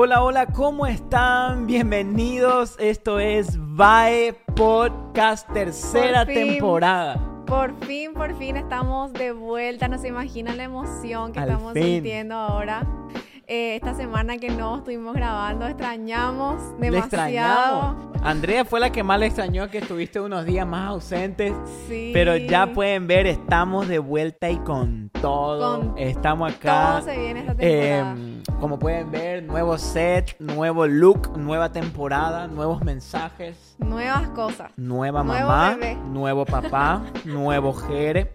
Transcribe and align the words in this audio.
Hola, 0.00 0.22
hola, 0.22 0.46
¿cómo 0.46 0.86
están? 0.86 1.66
Bienvenidos. 1.66 2.76
Esto 2.78 3.18
es 3.18 3.56
VAE 3.74 4.32
Podcast, 4.54 5.52
tercera 5.52 6.24
Por 6.24 6.34
fin. 6.34 6.48
temporada. 6.52 7.42
Por 7.46 7.74
fin, 7.84 8.14
por 8.14 8.38
fin 8.38 8.56
estamos 8.56 9.12
de 9.12 9.32
vuelta. 9.32 9.88
No 9.88 9.98
se 9.98 10.06
imaginan 10.06 10.56
la 10.56 10.62
emoción 10.62 11.32
que 11.32 11.40
Al 11.40 11.48
estamos 11.48 11.72
fin. 11.72 11.82
sintiendo 11.82 12.36
ahora. 12.36 12.86
Eh, 13.50 13.76
esta 13.76 13.94
semana 13.94 14.36
que 14.36 14.50
no 14.50 14.76
estuvimos 14.76 15.14
grabando, 15.14 15.66
extrañamos 15.66 16.60
demasiado. 16.78 16.98
extrañamos. 17.06 17.96
Andrea 18.22 18.66
fue 18.66 18.78
la 18.78 18.90
que 18.92 19.02
más 19.02 19.18
le 19.18 19.24
extrañó 19.24 19.70
que 19.70 19.78
estuviste 19.78 20.20
unos 20.20 20.44
días 20.44 20.66
más 20.66 20.88
ausentes. 20.88 21.54
Sí. 21.88 22.10
Pero 22.12 22.36
ya 22.36 22.66
pueden 22.74 23.06
ver, 23.06 23.26
estamos 23.26 23.88
de 23.88 24.00
vuelta 24.00 24.50
y 24.50 24.58
con 24.58 25.08
todo. 25.22 25.80
Con 25.80 25.96
estamos 25.96 26.52
acá. 26.52 26.98
Todo 27.00 27.10
se 27.10 27.18
viene 27.18 27.40
esta 27.40 27.54
temporada. 27.54 28.16
Eh, 28.18 28.42
como 28.60 28.78
pueden 28.78 29.10
ver, 29.10 29.42
nuevo 29.44 29.78
set, 29.78 30.36
nuevo 30.38 30.86
look, 30.86 31.38
nueva 31.38 31.72
temporada, 31.72 32.48
nuevos 32.48 32.82
mensajes. 32.84 33.76
Nuevas 33.78 34.28
cosas. 34.30 34.72
Nueva 34.76 35.22
Nuevo 35.24 35.48
mamá, 35.48 35.70
bebé. 35.74 35.94
nuevo 35.94 36.44
papá, 36.44 37.02
nuevo 37.24 37.72
Jere. 37.72 38.34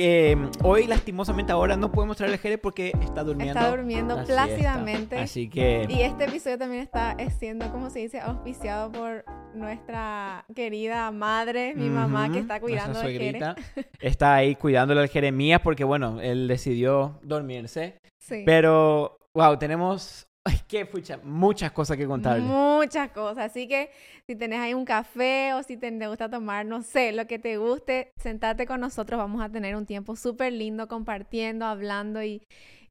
Que 0.00 0.34
mm, 0.34 0.64
hoy, 0.64 0.86
lastimosamente, 0.86 1.52
ahora 1.52 1.76
no 1.76 1.92
podemos 1.92 2.16
traer 2.16 2.32
el 2.32 2.38
Jere 2.38 2.56
porque 2.56 2.94
está 3.02 3.22
durmiendo. 3.22 3.60
Está 3.60 3.70
durmiendo 3.70 4.24
plácidamente. 4.24 5.18
Así 5.18 5.50
que. 5.50 5.86
Y 5.90 6.00
este 6.00 6.24
episodio 6.24 6.56
también 6.56 6.82
está 6.82 7.14
siendo, 7.38 7.70
como 7.70 7.90
se 7.90 7.98
dice, 7.98 8.18
auspiciado 8.18 8.90
por 8.90 9.26
nuestra 9.52 10.46
querida 10.54 11.10
madre, 11.10 11.74
mi 11.74 11.90
mamá, 11.90 12.32
que 12.32 12.38
está 12.38 12.60
cuidando 12.60 12.98
de 12.98 13.12
Jere. 13.12 13.40
Está 14.00 14.36
ahí 14.36 14.54
cuidándole 14.54 15.02
al 15.02 15.08
Jeremías 15.08 15.60
porque, 15.62 15.84
bueno, 15.84 16.18
él 16.22 16.48
decidió 16.48 17.18
dormirse. 17.22 18.00
Sí. 18.16 18.44
Pero, 18.46 19.18
wow, 19.34 19.58
tenemos. 19.58 20.29
Ay, 20.44 20.58
qué 20.66 20.86
pucha, 20.86 21.18
muchas 21.22 21.70
cosas 21.72 21.98
que 21.98 22.06
contarle. 22.06 22.42
Muchas 22.42 23.10
cosas. 23.10 23.50
Así 23.50 23.68
que 23.68 23.90
si 24.26 24.34
tenés 24.36 24.60
ahí 24.60 24.72
un 24.72 24.86
café 24.86 25.52
o 25.54 25.62
si 25.62 25.76
te, 25.76 25.92
te 25.92 26.06
gusta 26.08 26.30
tomar, 26.30 26.64
no 26.64 26.82
sé, 26.82 27.12
lo 27.12 27.26
que 27.26 27.38
te 27.38 27.58
guste, 27.58 28.10
sentate 28.16 28.66
con 28.66 28.80
nosotros. 28.80 29.18
Vamos 29.18 29.42
a 29.42 29.50
tener 29.50 29.76
un 29.76 29.84
tiempo 29.84 30.16
súper 30.16 30.52
lindo 30.54 30.88
compartiendo, 30.88 31.66
hablando 31.66 32.22
y, 32.22 32.42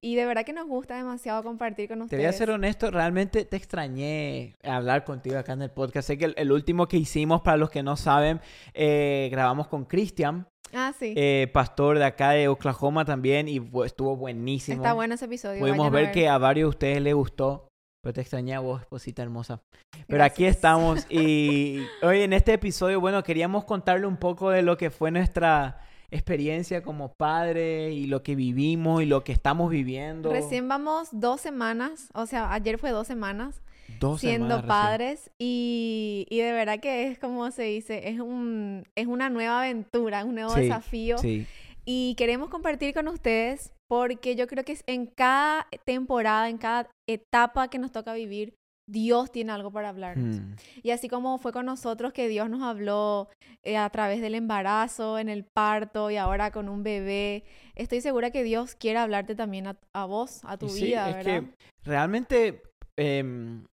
y 0.01 0.15
de 0.15 0.25
verdad 0.25 0.45
que 0.45 0.53
nos 0.53 0.67
gusta 0.67 0.95
demasiado 0.95 1.43
compartir 1.43 1.87
con 1.89 1.97
Te 1.99 2.03
ustedes. 2.05 2.21
voy 2.23 2.29
a 2.29 2.33
ser 2.33 2.51
honesto, 2.51 2.89
realmente 2.91 3.45
te 3.45 3.57
extrañé 3.57 4.55
hablar 4.63 5.03
contigo 5.03 5.37
acá 5.37 5.53
en 5.53 5.61
el 5.63 5.71
podcast. 5.71 6.07
Sé 6.07 6.17
que 6.17 6.25
el, 6.25 6.33
el 6.37 6.51
último 6.51 6.87
que 6.87 6.97
hicimos, 6.97 7.41
para 7.41 7.57
los 7.57 7.69
que 7.69 7.83
no 7.83 7.95
saben, 7.97 8.39
eh, 8.73 9.27
grabamos 9.31 9.67
con 9.67 9.85
Cristian, 9.85 10.47
Ah, 10.73 10.93
sí. 10.97 11.13
eh, 11.17 11.49
pastor 11.51 11.97
de 11.97 12.05
acá 12.05 12.31
de 12.31 12.47
Oklahoma 12.47 13.03
también, 13.03 13.47
y 13.47 13.59
estuvo 13.85 14.15
buenísimo. 14.15 14.77
Está 14.77 14.93
bueno 14.93 15.15
ese 15.15 15.25
episodio. 15.25 15.59
Pudimos 15.59 15.87
a 15.87 15.89
ver 15.89 16.11
que 16.11 16.29
a 16.29 16.37
varios 16.37 16.67
de 16.67 16.69
ustedes 16.69 17.01
les 17.01 17.15
gustó, 17.15 17.67
pero 18.03 18.13
te 18.13 18.21
extrañé 18.21 18.53
a 18.55 18.59
vos, 18.59 18.79
esposita 18.81 19.23
hermosa. 19.23 19.61
Pero 20.07 20.23
aquí 20.23 20.43
Gracias. 20.43 20.55
estamos 20.55 21.07
y 21.09 21.83
hoy 22.03 22.21
en 22.21 22.33
este 22.33 22.53
episodio, 22.53 23.01
bueno, 23.01 23.23
queríamos 23.23 23.65
contarle 23.65 24.05
un 24.05 24.17
poco 24.17 24.51
de 24.51 24.61
lo 24.61 24.77
que 24.77 24.91
fue 24.91 25.11
nuestra 25.11 25.81
experiencia 26.11 26.81
como 26.83 27.13
padre 27.13 27.91
y 27.91 28.05
lo 28.07 28.23
que 28.23 28.35
vivimos 28.35 29.01
y 29.01 29.05
lo 29.05 29.23
que 29.23 29.31
estamos 29.31 29.69
viviendo. 29.69 30.31
Recién 30.31 30.67
vamos 30.67 31.09
dos 31.11 31.41
semanas, 31.41 32.09
o 32.13 32.25
sea, 32.25 32.51
ayer 32.53 32.77
fue 32.77 32.91
dos 32.91 33.07
semanas 33.07 33.61
Dos 33.99 34.21
siendo 34.21 34.57
semanas 34.57 34.65
padres 34.67 35.31
y, 35.39 36.27
y 36.29 36.39
de 36.39 36.51
verdad 36.53 36.79
que 36.79 37.07
es 37.07 37.17
como 37.17 37.49
se 37.51 37.63
dice, 37.63 38.09
es 38.09 38.19
un 38.19 38.83
es 38.95 39.07
una 39.07 39.29
nueva 39.29 39.61
aventura, 39.61 40.25
un 40.25 40.35
nuevo 40.35 40.53
Sí, 40.53 40.61
desafío. 40.61 41.17
Sí, 41.17 41.47
Y 41.85 42.15
queremos 42.15 42.49
compartir 42.49 42.93
con 42.93 43.07
ustedes 43.07 43.73
porque 43.87 44.35
yo 44.35 44.45
creo 44.47 44.63
que 44.63 44.77
en 44.85 45.07
cada 45.07 45.67
temporada, 45.85 46.49
en 46.49 46.59
cada 46.59 46.89
etapa 47.07 47.69
que 47.69 47.79
nos 47.79 47.91
toca 47.91 48.13
vivir, 48.13 48.53
Dios 48.89 49.31
tiene 49.31 49.51
algo 49.51 49.71
para 49.71 49.89
hablarnos. 49.89 50.37
Mm. 50.41 50.55
Y 50.83 50.91
así 50.91 51.07
como 51.07 51.37
fue 51.37 51.51
con 51.51 51.65
nosotros 51.65 52.11
que 52.11 52.27
Dios 52.27 52.49
nos 52.49 52.61
habló 52.63 53.29
eh, 53.63 53.77
a 53.77 53.89
través 53.89 54.21
del 54.21 54.35
embarazo, 54.35 55.19
en 55.19 55.29
el 55.29 55.45
parto 55.45 56.09
y 56.09 56.17
ahora 56.17 56.51
con 56.51 56.69
un 56.69 56.83
bebé, 56.83 57.43
estoy 57.75 58.01
segura 58.01 58.31
que 58.31 58.43
Dios 58.43 58.75
quiere 58.75 58.99
hablarte 58.99 59.35
también 59.35 59.67
a, 59.67 59.77
a 59.93 60.05
vos, 60.05 60.41
a 60.43 60.57
tu 60.57 60.65
Y 60.67 60.69
sí, 60.69 60.85
vida, 60.85 61.09
es 61.09 61.15
¿verdad? 61.17 61.41
que 61.43 61.55
realmente 61.83 62.63
em, 62.97 63.65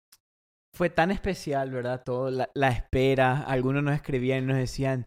fue 0.74 0.90
tan 0.90 1.10
especial, 1.10 1.70
¿verdad? 1.70 2.02
Todo, 2.04 2.30
la, 2.30 2.50
la 2.54 2.68
espera. 2.70 3.42
Algunos 3.42 3.82
nos 3.82 3.94
escribían 3.94 4.44
y 4.44 4.46
nos 4.46 4.56
decían, 4.56 5.06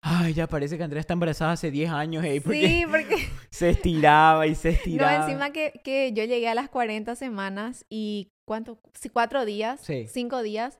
ay, 0.00 0.34
ya 0.34 0.46
parece 0.46 0.76
que 0.78 0.84
Andrea 0.84 1.00
está 1.00 1.12
embarazada 1.14 1.52
hace 1.52 1.70
10 1.70 1.90
años, 1.90 2.24
hey, 2.26 2.40
porque 2.40 2.68
Sí, 2.68 2.84
porque 2.90 3.16
se 3.50 3.70
estiraba 3.70 4.46
y 4.46 4.54
se 4.54 4.68
no, 4.72 4.74
estiraba. 4.76 5.24
encima 5.24 5.50
que, 5.50 5.80
que 5.84 6.12
yo 6.12 6.24
llegué 6.24 6.48
a 6.48 6.54
las 6.54 6.68
40 6.68 7.14
semanas 7.16 7.84
y 7.88 8.30
¿cuánto? 8.46 8.78
Sí, 8.94 9.08
cuatro 9.08 9.44
días, 9.44 9.80
Sí. 9.82 10.06
cinco 10.08 10.42
días. 10.42 10.78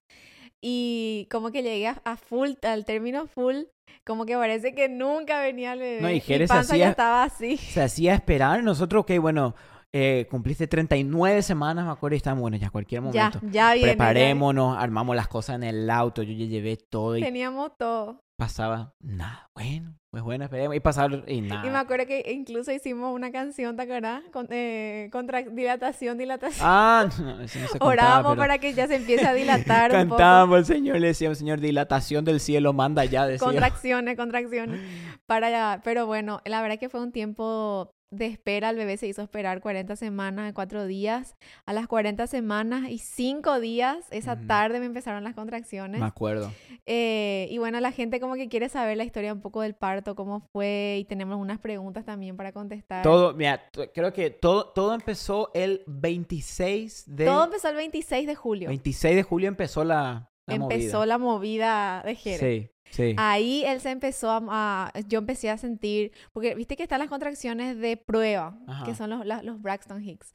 Y 0.60 1.28
como 1.30 1.52
que 1.52 1.62
llegué 1.62 1.86
a, 1.88 2.00
a 2.04 2.16
full, 2.16 2.52
al 2.62 2.84
término 2.84 3.26
full, 3.28 3.56
como 4.04 4.26
que 4.26 4.34
parece 4.36 4.74
que 4.74 4.88
nunca 4.88 5.40
venía 5.40 5.74
el 5.74 5.78
bebé. 5.78 6.00
No, 6.00 6.10
y 6.10 6.14
Mi 6.14 6.20
Jerez 6.20 6.48
panza 6.48 6.72
hacía- 6.72 6.86
ya 6.86 6.90
estaba 6.90 7.22
así. 7.24 7.56
Se 7.58 7.80
hacía 7.82 8.14
esperar. 8.14 8.64
Nosotros, 8.64 9.02
ok, 9.02 9.18
bueno, 9.20 9.54
eh, 9.92 10.26
cumpliste 10.30 10.66
39 10.66 11.42
semanas, 11.42 11.84
me 11.86 11.90
acuerdo, 11.92 12.14
y 12.14 12.18
estábamos, 12.18 12.42
bueno, 12.42 12.56
ya 12.58 12.70
cualquier 12.70 13.00
Ya, 13.00 13.06
momento. 13.30 13.40
ya 13.50 13.72
viene. 13.74 13.88
ya- 13.88 13.92
Preparémonos, 13.94 14.76
armamos 14.78 15.16
las 15.16 15.28
cosas 15.28 15.56
en 15.56 15.62
el 15.64 15.88
auto, 15.90 16.22
yo 16.22 16.32
ya 16.34 16.44
llevé 16.46 16.76
todo 16.76 17.16
y 17.16 17.22
Teníamos 17.22 17.72
todo. 17.78 18.22
pasaba 18.36 18.94
nada. 19.00 19.50
Bueno, 19.54 19.94
pues 20.10 20.22
bueno, 20.22 20.44
esperemos. 20.44 20.76
Y 20.76 20.80
pasaba 20.80 21.22
y 21.26 21.40
nada. 21.40 21.66
Y 21.66 21.70
me 21.70 21.78
acuerdo 21.78 22.06
que 22.06 22.22
incluso 22.32 22.70
hicimos 22.70 23.12
una 23.14 23.32
canción, 23.32 23.76
¿te 23.76 23.82
acuerdas? 23.82 24.22
Con, 24.32 24.46
eh, 24.50 25.08
contra 25.10 25.42
dilatación, 25.42 26.18
dilatación. 26.18 26.66
Ah, 26.68 27.08
no, 27.18 27.40
eso 27.40 27.58
no 27.58 27.66
se 27.66 27.78
contaba, 27.78 27.90
Orábamos 27.90 28.32
pero 28.32 28.40
para 28.40 28.58
que 28.58 28.74
ya 28.74 28.86
se 28.86 28.96
empiece 28.96 29.26
a 29.26 29.32
dilatar 29.34 29.90
un 29.90 30.02
poco. 30.02 30.16
Cantábamos 30.18 30.56
al 30.58 30.66
Señor, 30.66 31.00
le 31.00 31.08
decíamos, 31.08 31.38
Señor, 31.38 31.60
dilatación 31.60 32.24
del 32.24 32.40
cielo, 32.40 32.72
manda 32.72 33.04
ya. 33.06 33.26
Contracciones, 33.38 34.16
contracciones. 34.16 34.80
Para 35.26 35.50
ya. 35.50 35.80
Pero 35.82 36.06
bueno, 36.06 36.40
la 36.44 36.62
verdad 36.62 36.78
que 36.78 36.88
fue 36.90 37.00
un 37.02 37.10
tiempo 37.12 37.92
de 38.10 38.26
espera. 38.26 38.70
El 38.70 38.76
bebé 38.76 38.96
se 38.96 39.06
hizo 39.06 39.22
esperar 39.22 39.60
40 39.60 39.96
semanas, 39.96 40.52
4 40.54 40.86
días. 40.86 41.36
A 41.66 41.72
las 41.72 41.86
40 41.86 42.26
semanas 42.26 42.88
y 42.88 42.98
5 42.98 43.60
días, 43.60 44.06
esa 44.10 44.38
tarde 44.46 44.80
me 44.80 44.86
empezaron 44.86 45.24
las 45.24 45.34
contracciones. 45.34 46.00
Me 46.00 46.06
acuerdo. 46.06 46.52
Eh, 46.86 47.48
y 47.50 47.58
bueno, 47.58 47.80
la 47.80 47.92
gente 47.92 48.20
como 48.20 48.34
que 48.34 48.48
quiere 48.48 48.68
saber 48.68 48.96
la 48.96 49.04
historia 49.04 49.32
un 49.32 49.40
poco 49.40 49.62
del 49.62 49.74
parto, 49.74 50.14
cómo 50.14 50.40
fue, 50.52 50.96
y 51.00 51.04
tenemos 51.04 51.38
unas 51.38 51.58
preguntas 51.58 52.04
también 52.04 52.36
para 52.36 52.52
contestar. 52.52 53.02
Todo, 53.02 53.34
mira, 53.34 53.62
creo 53.94 54.12
que 54.12 54.30
todo, 54.30 54.70
todo 54.70 54.94
empezó 54.94 55.50
el 55.54 55.82
26 55.86 57.04
de... 57.06 57.24
Todo 57.26 57.44
empezó 57.44 57.68
el 57.68 57.76
26 57.76 58.26
de 58.26 58.34
julio. 58.34 58.68
26 58.68 59.16
de 59.16 59.22
julio 59.22 59.48
empezó 59.48 59.84
la, 59.84 60.30
la 60.48 60.54
empezó 60.56 60.98
movida. 60.98 61.06
la 61.06 61.18
movida 61.18 62.02
de 62.04 62.14
Jere. 62.14 62.70
Sí, 62.90 62.92
sí. 63.10 63.14
Ahí 63.16 63.64
él 63.66 63.80
se 63.80 63.90
empezó 63.90 64.30
a, 64.30 64.40
a- 64.50 65.00
Yo 65.08 65.18
empecé 65.18 65.50
a 65.50 65.56
sentir... 65.58 66.12
Porque 66.32 66.54
viste 66.54 66.76
que 66.76 66.82
están 66.82 66.98
las 67.00 67.08
contracciones 67.08 67.76
de 67.78 67.96
prueba, 67.96 68.58
Ajá. 68.66 68.84
que 68.84 68.94
son 68.94 69.10
los, 69.10 69.24
la- 69.26 69.42
los 69.42 69.60
Braxton 69.62 70.02
Hicks. 70.02 70.34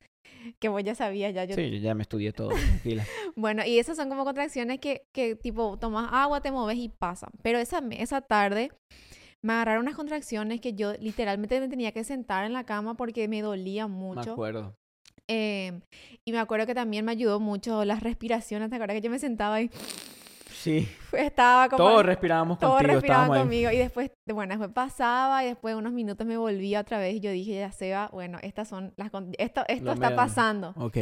Que 0.60 0.68
vos 0.70 0.84
ya 0.84 0.94
sabías, 0.96 1.34
ya 1.34 1.46
yo... 1.46 1.56
Sí, 1.56 1.70
yo 1.72 1.78
ya 1.78 1.94
me 1.96 2.02
estudié 2.04 2.32
todo, 2.34 2.50
tranquila. 2.84 3.06
Bueno, 3.36 3.64
y 3.66 3.80
esas 3.80 3.96
son 3.98 4.10
como 4.10 4.24
contracciones 4.26 4.80
que, 4.80 5.06
que 5.12 5.36
tipo, 5.36 5.78
tomas 5.78 6.10
agua, 6.12 6.42
te 6.42 6.52
moves 6.52 6.78
y 6.78 6.90
pasan. 6.90 7.32
Pero 7.42 7.60
esa, 7.60 7.82
me- 7.82 8.02
esa 8.02 8.22
tarde 8.22 8.72
me 9.42 9.54
agarraron 9.54 9.84
unas 9.84 9.96
contracciones 9.96 10.62
que 10.62 10.74
yo 10.74 10.94
literalmente 11.00 11.60
me 11.60 11.68
tenía 11.68 11.92
que 11.92 12.04
sentar 12.04 12.46
en 12.46 12.54
la 12.54 12.66
cama 12.66 12.96
porque 12.96 13.28
me 13.28 13.42
dolía 13.42 13.88
me 13.88 13.94
mucho. 13.96 14.32
acuerdo. 14.34 14.76
Eh, 15.28 15.80
y 16.26 16.32
me 16.32 16.40
acuerdo 16.40 16.66
que 16.66 16.76
también 16.76 17.06
me 17.06 17.12
ayudó 17.12 17.40
mucho 17.40 17.86
las 17.86 18.02
respiraciones. 18.04 18.70
¿Te 18.70 18.76
acuerdas 18.76 18.96
que 18.96 19.02
yo 19.02 19.10
me 19.10 19.20
sentaba 19.20 19.62
y 19.62 19.70
Sí, 20.52 20.88
estaba 21.14 21.68
como... 21.68 21.78
todos 21.78 22.06
respirábamos 22.06 22.58
Todos 22.58 22.76
contigo, 22.76 22.94
respiraban 22.94 23.26
estábamos 23.26 23.38
ahí. 23.38 23.42
conmigo 23.44 23.72
y 23.72 23.78
después, 23.78 24.12
bueno, 24.34 24.52
después 24.54 24.72
pasaba 24.74 25.44
y 25.44 25.48
después 25.48 25.74
de 25.74 25.80
unos 25.80 25.92
minutos 25.92 26.26
me 26.26 26.38
volvía 26.38 26.80
otra 26.80 27.00
vez 27.00 27.16
y 27.16 27.20
yo 27.20 27.32
dije, 27.32 27.56
ya 27.56 27.72
Seba, 27.72 28.10
bueno, 28.14 28.38
estas 28.42 28.70
son 28.70 28.94
las... 28.96 29.12
Esto, 29.38 29.64
esto 29.68 29.86
Lo 29.86 29.94
está 29.94 30.16
pasando. 30.16 30.74
Ok. 30.78 30.98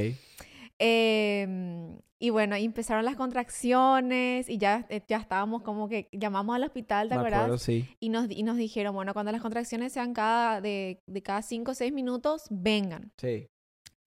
Em, 0.84 2.00
y 2.18 2.32
bueno, 2.32 2.56
empezaron 2.56 3.06
las 3.06 3.16
contracciones 3.16 4.50
y 4.50 4.58
ya, 4.58 4.88
eh, 4.90 5.04
ya 5.08 5.18
estábamos 5.18 5.62
como 5.62 5.88
que 5.88 6.10
llamamos 6.12 6.56
al 6.56 6.64
hospital, 6.64 7.10
¿te 7.10 7.16
acuerdas? 7.16 7.62
sí. 7.62 7.88
Y 8.00 8.10
nos, 8.10 8.32
y 8.32 8.42
nos 8.42 8.58
dijeron, 8.58 8.96
bueno, 8.96 9.14
cuando 9.14 9.32
las 9.32 9.42
contracciones 9.42 9.94
sean 9.94 10.14
cada, 10.14 10.60
de, 10.60 11.04
de 11.06 11.22
cada 11.22 11.44
5 11.44 11.70
o 11.72 11.74
6 11.76 11.94
minutos, 11.94 12.46
vengan. 12.50 13.12
Sí. 13.18 13.48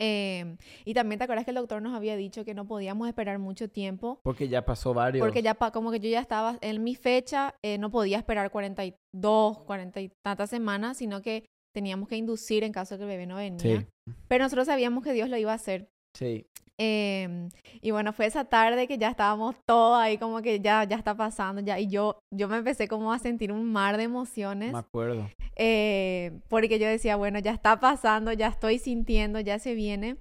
Em, 0.01 0.57
y 0.85 0.93
también 0.95 1.19
te 1.19 1.25
acuerdas 1.25 1.45
que 1.45 1.53
el 1.53 1.57
doctor 1.57 1.81
nos 1.81 1.95
había 1.95 2.17
dicho 2.17 2.45
que 2.45 2.53
no 2.55 2.67
podíamos 2.67 3.07
esperar 3.09 3.39
mucho 3.39 3.69
tiempo 3.71 4.19
Porque 4.25 4.49
ya 4.49 4.65
pasó 4.67 4.93
varios. 4.93 5.25
porque 5.25 5.41
ya 5.43 5.55
pa- 5.55 5.71
como 5.71 5.93
que 5.93 6.01
yo 6.01 6.09
ya 6.09 6.21
estaba 6.21 6.59
en 6.63 6.83
mi 6.83 6.97
fecha, 6.97 7.55
eh, 7.63 7.79
no 7.79 7.91
podía 7.91 8.19
esperar 8.19 8.51
42, 8.51 9.59
40 9.61 10.01
y 10.01 10.11
tantas 10.25 10.51
semanas, 10.51 10.97
sino 10.97 11.23
que 11.23 11.47
teníamos 11.73 12.09
que 12.09 12.17
inducir 12.17 12.65
en 12.65 12.73
caso 12.73 12.95
de 12.95 12.99
que 12.99 13.03
el 13.05 13.09
bebé 13.09 13.27
no 13.27 13.37
venía. 13.37 13.81
Sí, 13.81 14.13
Pero 14.29 14.45
nosotros 14.45 14.67
sabíamos 14.67 15.05
que 15.05 15.13
Dios 15.13 15.29
lo 15.29 15.37
iba 15.37 15.53
a 15.53 15.57
hacer. 15.57 15.89
sí. 16.17 16.47
Em, 16.79 17.49
y 17.81 17.91
bueno, 17.93 18.13
fue 18.13 18.27
esa 18.27 18.45
tarde 18.47 18.89
que 18.89 18.99
ya 18.99 19.09
estábamos 19.09 19.55
todos 19.67 19.99
ahí 20.01 20.19
como 20.19 20.43
que 20.43 20.61
ya, 20.61 20.85
ya 20.85 20.97
está 20.97 21.17
pasando 21.17 21.61
ya. 21.63 21.79
Y 21.79 21.87
yo, 21.89 22.19
yo 22.33 22.49
me 22.49 22.57
empecé 22.57 22.89
como 22.89 23.13
a 23.13 23.19
sentir 23.19 23.53
un 23.53 23.71
mar 23.73 23.97
de 23.97 24.03
emociones. 24.05 24.73
Me 24.73 24.79
acuerdo. 24.79 25.29
eh, 25.57 26.41
porque 26.49 26.79
yo 26.79 26.87
decía, 26.89 27.17
bueno, 27.17 27.39
ya 27.39 27.53
está 27.53 27.79
pasando, 27.79 28.33
ya 28.33 28.49
estoy 28.49 28.79
sintiendo, 28.79 29.39
ya 29.41 29.59
se 29.59 29.75
viene. 29.75 30.17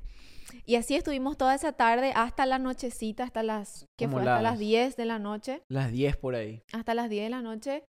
Y 0.65 0.75
así 0.75 0.95
estuvimos 0.95 1.37
toda 1.37 1.55
esa 1.55 1.73
tarde 1.73 2.13
hasta 2.15 2.45
la 2.45 2.59
nochecita, 2.59 3.23
hasta 3.23 3.41
las, 3.43 3.87
¿qué 3.97 4.07
fue? 4.07 4.21
Hasta 4.21 4.41
las- 4.41 4.59
10 4.59 4.95
de 4.95 5.05
la 5.05 5.17
noche. 5.19 5.63
Las 5.67 5.91
10 5.91 6.15
por 6.17 6.35
ahí. 6.35 6.61
Hasta 6.71 6.93
las 6.93 7.09
10 7.09 7.23
de 7.25 7.29
la 7.31 7.41
noche. 7.41 7.83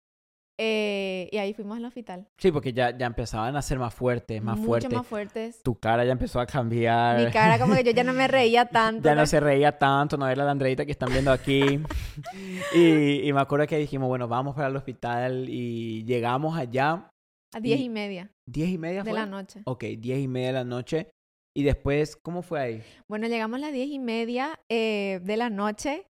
Eh, 0.64 1.28
y 1.32 1.38
ahí 1.38 1.56
fuimos 1.56 1.76
al 1.78 1.86
hospital. 1.86 2.28
Sí, 2.38 2.52
porque 2.52 2.72
ya, 2.72 2.96
ya 2.96 3.08
empezaban 3.08 3.56
a 3.56 3.62
ser 3.64 3.80
más 3.80 3.94
fuertes, 3.96 4.44
más 4.44 4.58
Mucho 4.58 4.68
fuertes. 4.68 4.92
más 4.94 5.08
fuertes. 5.08 5.64
Tu 5.64 5.74
cara 5.80 6.06
ya 6.06 6.12
empezó 6.12 6.40
a 6.40 6.46
cambiar. 6.46 7.18
Mi 7.26 7.32
cara 7.32 7.58
como 7.58 7.74
que 7.74 7.84
yo 7.84 7.92
ya 7.92 8.04
no 8.04 8.14
me 8.14 8.28
reía 8.28 8.66
tanto. 8.70 9.04
Ya 9.04 9.16
no 9.16 9.26
se 9.26 9.40
reía 9.40 9.78
tanto, 9.80 10.18
no 10.18 10.28
era 10.30 10.46
la 10.46 10.52
Andreita 10.52 10.86
que 10.86 10.92
están 10.92 11.12
viendo 11.12 11.32
aquí. 11.32 11.80
y, 12.76 13.28
y 13.28 13.34
me 13.34 13.42
acuerdo 13.42 13.66
que 13.66 13.78
dijimos, 13.78 14.08
bueno, 14.08 14.28
vamos 14.28 14.56
para 14.56 14.68
el 14.68 14.76
hospital 14.76 15.46
y 15.50 16.04
llegamos 16.06 16.58
allá. 16.58 17.10
A 17.54 17.60
10 17.60 17.80
y- 17.80 17.84
y 17.86 17.90
media 17.90 18.32
¿Diez 18.48 18.70
y 18.70 18.78
media 18.78 19.04
de 19.04 19.10
fue? 19.10 19.20
la 19.20 19.26
noche. 19.26 19.62
Ok, 19.66 19.84
diez 19.98 20.20
y 20.20 20.28
media 20.28 20.48
de 20.48 20.54
la 20.54 20.64
noche. 20.64 21.10
Y 21.54 21.64
después, 21.64 22.16
¿cómo 22.16 22.44
fue 22.44 22.60
ahí? 22.62 22.84
Bueno, 23.10 23.28
llegamos 23.28 23.58
a 23.58 23.62
las 23.62 23.74
10 23.74 23.90
y 23.90 24.00
media 24.00 24.58
eh, 24.70 25.20
de 25.24 25.36
la 25.38 25.50
noche 25.50 26.06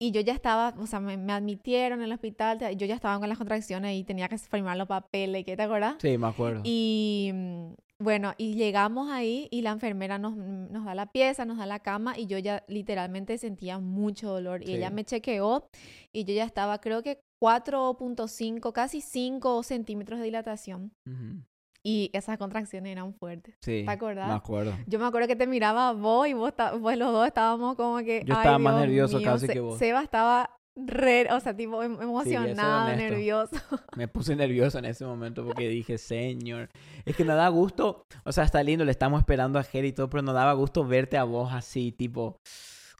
y 0.00 0.10
yo 0.12 0.20
ya 0.20 0.32
estaba, 0.32 0.74
o 0.78 0.86
sea, 0.86 1.00
me, 1.00 1.16
me 1.16 1.32
admitieron 1.32 1.98
en 2.00 2.04
el 2.06 2.12
hospital, 2.12 2.58
yo 2.76 2.86
ya 2.86 2.94
estaba 2.94 3.18
con 3.18 3.28
las 3.28 3.38
contracciones 3.38 3.96
y 3.96 4.04
tenía 4.04 4.28
que 4.28 4.38
firmar 4.38 4.76
los 4.76 4.86
papeles, 4.88 5.44
¿qué 5.44 5.56
te 5.56 5.62
acuerdas? 5.62 5.96
Sí, 6.00 6.16
me 6.18 6.26
acuerdo. 6.28 6.60
Y 6.64 7.30
mm, 7.34 7.72
bueno, 8.00 8.32
y 8.38 8.54
llegamos 8.54 9.10
ahí 9.10 9.48
y 9.50 9.62
la 9.62 9.70
enfermera 9.70 10.18
nos, 10.18 10.36
nos 10.36 10.84
da 10.84 10.94
la 10.94 11.06
pieza, 11.10 11.44
nos 11.44 11.58
da 11.58 11.66
la 11.66 11.80
cama 11.80 12.16
y 12.16 12.26
yo 12.26 12.38
ya 12.38 12.62
literalmente 12.68 13.38
sentía 13.38 13.80
mucho 13.80 14.30
dolor. 14.30 14.62
Y 14.62 14.74
ella 14.76 14.88
Sí. 14.88 14.94
me 14.94 15.04
chequeó 15.04 15.68
y 16.12 16.24
yo 16.24 16.32
ya 16.34 16.44
estaba, 16.44 16.80
creo 16.80 17.02
que 17.02 17.20
4.5, 17.42 18.72
casi 18.72 19.00
5 19.00 19.62
centímetros 19.62 20.18
de 20.20 20.26
dilatación. 20.26 20.92
Ujú. 21.06 21.42
Y 21.90 22.10
esas 22.12 22.36
contracciones 22.36 22.92
eran 22.92 23.14
fuertes. 23.14 23.54
Sí, 23.62 23.82
¿Te 23.86 23.90
acordás? 23.90 24.28
me 24.28 24.34
acuerdo. 24.34 24.74
Yo 24.86 24.98
me 24.98 25.06
acuerdo 25.06 25.26
que 25.26 25.36
te 25.36 25.46
miraba 25.46 25.88
a 25.88 25.92
vos 25.92 26.28
y 26.28 26.34
vos, 26.34 26.52
vos 26.80 26.96
los 26.98 27.12
dos 27.12 27.26
estábamos 27.26 27.76
como 27.76 27.96
que. 27.98 28.22
Yo 28.26 28.34
"Ay, 28.34 28.40
estaba 28.40 28.58
más 28.58 28.74
Dios 28.74 28.80
nervioso 28.86 29.18
mío". 29.18 29.26
casi 29.32 29.46
Se- 29.46 29.52
que 29.54 29.60
vos. 29.60 29.78
Seba 29.78 30.02
estaba 30.02 30.50
re, 30.76 31.26
o 31.32 31.40
sea, 31.40 31.56
tipo 31.56 31.82
em- 31.82 32.00
emocionado, 32.02 32.94
nervioso. 32.94 33.56
Me 33.96 34.06
puse 34.06 34.36
nervioso 34.36 34.78
en 34.78 34.84
ese 34.84 35.04
momento 35.06 35.44
porque 35.46 35.68
dije, 35.68 35.96
señor, 35.98 36.68
es 37.06 37.16
que 37.16 37.24
no 37.24 37.34
da 37.34 37.48
gusto, 37.48 38.04
o 38.24 38.32
sea, 38.32 38.44
está 38.44 38.62
lindo, 38.62 38.84
le 38.84 38.90
estamos 38.92 39.18
esperando 39.20 39.58
a 39.58 39.62
Jerry 39.64 39.88
y 39.88 39.92
todo, 39.92 40.10
pero 40.10 40.22
no 40.22 40.32
daba 40.34 40.52
gusto 40.52 40.84
verte 40.84 41.16
a 41.16 41.24
vos 41.24 41.52
así, 41.52 41.90
tipo, 41.90 42.36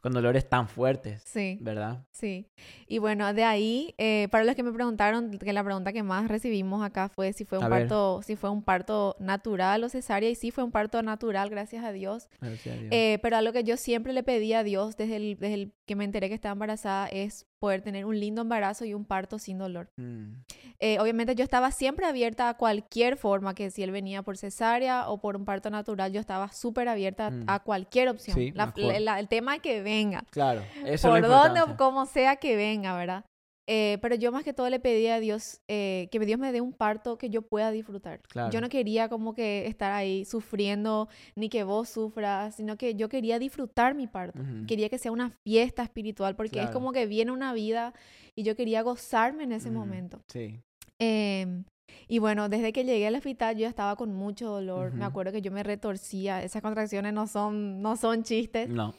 con 0.01 0.13
dolores 0.13 0.47
tan 0.47 0.67
fuertes, 0.69 1.21
Sí. 1.25 1.57
¿verdad? 1.61 2.05
Sí, 2.11 2.47
y 2.87 2.97
bueno, 2.99 3.33
de 3.33 3.43
ahí, 3.43 3.95
eh, 3.97 4.27
para 4.31 4.43
los 4.45 4.55
que 4.55 4.63
me 4.63 4.71
preguntaron, 4.71 5.37
que 5.37 5.53
la 5.53 5.63
pregunta 5.63 5.91
que 5.93 6.03
más 6.03 6.27
recibimos 6.29 6.83
acá 6.83 7.09
fue 7.09 7.33
si 7.33 7.45
fue 7.45 7.57
un 7.57 7.65
A 7.65 7.69
ver. 7.69 7.79
parto, 7.81 8.21
si 8.23 8.35
fue 8.35 8.49
un 8.49 8.63
parto 8.63 9.15
natural 9.19 9.83
o 9.83 9.89
cesárea, 9.89 10.29
y 10.29 10.35
sí 10.35 10.51
fue 10.51 10.63
un 10.63 10.71
parto 10.71 11.01
natural, 11.03 11.49
gracias 11.49 11.83
a 11.83 11.91
Dios. 11.91 12.29
Gracias 12.41 12.75
a 12.75 12.79
Dios. 12.79 12.91
Eh, 12.93 13.19
pero 13.21 13.37
a 13.37 13.41
lo 13.41 13.51
que 13.53 13.63
yo 13.63 13.75
siempre 13.77 14.13
le 14.13 14.23
pedí 14.23 14.53
a 14.53 14.63
Dios 14.63 14.95
desde 14.97 15.17
el, 15.17 15.37
desde 15.39 15.53
el 15.55 15.73
que 15.89 15.95
me 15.95 16.03
enteré 16.05 16.29
que 16.29 16.35
estaba 16.35 16.53
embarazada 16.53 17.07
es 17.07 17.47
poder 17.57 17.81
tener 17.81 18.05
un 18.05 18.19
lindo 18.19 18.43
embarazo 18.43 18.85
y 18.85 18.93
un 18.93 19.05
parto 19.05 19.39
sin 19.39 19.57
dolor. 19.57 19.89
Mm, 19.97 20.43
Eh, 20.81 20.97
obviamente 20.99 21.35
yo 21.35 21.43
estaba 21.43 21.71
siempre 21.71 22.05
abierta 22.05 22.47
a 22.47 22.53
cualquier 22.53 23.17
forma, 23.17 23.53
que 23.53 23.69
si 23.71 23.83
él 23.83 23.91
venía 23.91 24.21
por 24.21 24.37
cesárea 24.37 25.09
o 25.09 25.19
por 25.19 25.35
un 25.35 25.43
parto 25.43 25.69
natural, 25.69 26.13
yo 26.13 26.21
estaba 26.21 26.53
súper 26.53 26.87
abierta 26.87 27.27
a- 27.27 27.31
Mm. 27.31 27.43
a 27.47 27.59
cualquier 27.59 28.07
opción. 28.07 28.37
Sí, 28.37 28.51
La- 28.53 28.67
mejor. 28.67 29.01
la- 29.01 29.19
el 29.19 29.27
tema 29.27 29.55
es 29.55 29.61
que 29.61 29.81
venga 29.81 30.23
Claro, 30.29 30.61
eso 30.85 31.09
por 31.09 31.17
es 31.19 31.27
donde 31.27 31.61
o 31.63 31.75
como 31.75 32.05
sea 32.05 32.35
que 32.37 32.55
venga, 32.55 32.95
¿verdad? 32.95 33.25
Eh, 33.71 33.99
pero 34.01 34.15
yo 34.15 34.31
más 34.31 34.43
que 34.43 34.51
todo 34.51 34.67
le 34.67 34.79
pedí 34.79 35.05
a 35.07 35.19
Dios 35.19 35.61
eh, 35.67 36.07
que 36.11 36.17
Dios 36.19 36.39
me 36.39 36.51
dé 36.51 36.59
un 36.59 36.73
parto 36.73 37.19
que 37.19 37.29
yo 37.29 37.43
pueda 37.43 37.69
disfrutar. 37.69 38.19
Yo 38.19 38.27
Claro. 38.29 38.61
no 38.61 38.67
quería 38.69 39.09
como 39.09 39.35
que 39.35 39.67
estar 39.67 39.91
ahí 39.91 40.25
sufriendo 40.25 41.07
ni 41.35 41.49
que 41.49 41.63
vos 41.63 41.87
sufras, 41.87 42.55
sino 42.55 42.77
que 42.77 42.95
yo 42.95 43.09
quería 43.09 43.37
disfrutar 43.37 43.93
mi 43.93 44.07
parto. 44.07 44.39
Ujú. 44.41 44.65
Quería 44.65 44.89
que 44.89 44.97
sea 44.97 45.11
una 45.11 45.29
fiesta 45.45 45.83
espiritual 45.83 46.35
porque 46.35 46.57
es 46.57 46.63
Claro. 46.63 46.73
como 46.73 46.91
que 46.93 47.05
viene 47.05 47.31
una 47.31 47.53
vida 47.53 47.93
y 48.35 48.41
yo 48.41 48.55
quería 48.55 48.81
gozarme 48.81 49.43
en 49.43 49.51
ese 49.51 49.69
Ujú, 49.69 49.77
momento. 49.77 50.21
Sí, 50.33 50.59
Em, 51.01 51.63
y 52.07 52.19
bueno, 52.19 52.49
desde 52.49 52.73
que 52.73 52.83
llegué 52.83 53.05
al 53.07 53.15
hospital 53.15 53.55
yo 53.55 53.67
estaba 53.67 53.95
con 53.95 54.13
mucho 54.13 54.49
dolor. 54.49 54.91
Me 54.91 54.97
Ujú. 55.01 55.09
acuerdo 55.09 55.31
que 55.31 55.41
yo 55.43 55.51
me 55.51 55.61
retorcía. 55.63 56.43
Esas 56.43 56.61
contracciones 56.63 57.13
no 57.13 57.27
son, 57.27 57.81
no 57.83 57.95
son 57.97 58.23
chistes. 58.23 58.67
no. 58.67 58.95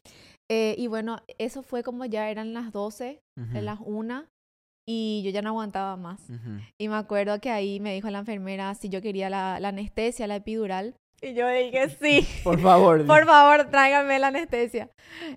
Eh, 0.48 0.74
y 0.78 0.86
bueno, 0.88 1.18
eso 1.38 1.62
fue 1.62 1.82
como 1.84 2.04
ya 2.06 2.28
eran 2.30 2.52
las 2.54 2.72
12, 2.72 3.20
ujú, 3.36 3.56
en 3.58 3.64
las 3.66 3.78
1 3.84 4.26
y 4.86 5.22
yo 5.24 5.30
ya 5.30 5.42
no 5.42 5.50
aguantaba 5.50 5.96
más. 5.96 6.20
ujú. 6.28 6.60
Y 6.78 6.88
me 6.88 6.96
acuerdo 6.96 7.40
que 7.40 7.50
ahí 7.50 7.80
me 7.80 7.94
dijo 7.94 8.10
la 8.10 8.20
enfermera 8.20 8.74
si 8.74 8.88
yo 8.88 9.00
quería 9.02 9.30
la, 9.30 9.60
la 9.60 9.68
anestesia, 9.68 10.26
la 10.26 10.36
epidural. 10.36 10.94
Y 11.22 11.34
yo 11.34 11.48
dije 11.48 11.88
sí. 11.90 12.26
Por 12.44 12.60
favor. 12.60 13.04
Por 13.06 13.26
favor, 13.26 13.70
tráigame 13.70 14.18
la 14.18 14.28
anestesia. 14.28 14.90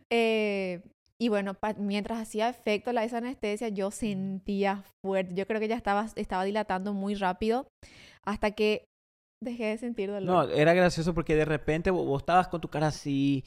Eh, 0.10 0.82
y 1.20 1.30
bueno, 1.30 1.56
mientras 1.78 2.20
hacía 2.20 2.50
efecto 2.50 2.92
la 2.92 3.04
esa 3.04 3.18
anestesia, 3.20 3.70
yo 3.70 3.92
sentía 3.92 4.84
fuerte. 5.06 5.36
Yo 5.36 5.46
creo 5.46 5.60
que 5.60 5.68
ya 5.68 5.76
estaba, 5.76 6.08
estaba 6.16 6.44
dilatando 6.44 6.94
muy 6.94 7.16
rápido 7.16 7.68
hasta 8.26 8.52
que 8.52 8.86
dejé 9.42 9.66
de 9.66 9.78
sentir 9.78 10.10
dolor. 10.10 10.48
No, 10.48 10.54
era 10.54 10.74
gracioso 10.74 11.14
porque 11.14 11.36
de 11.36 11.46
repente 11.46 11.92
vos, 11.92 12.06
vos 12.06 12.22
estabas 12.22 12.48
con 12.48 12.62
tu 12.62 12.70
cara 12.70 12.88
así. 12.88 13.44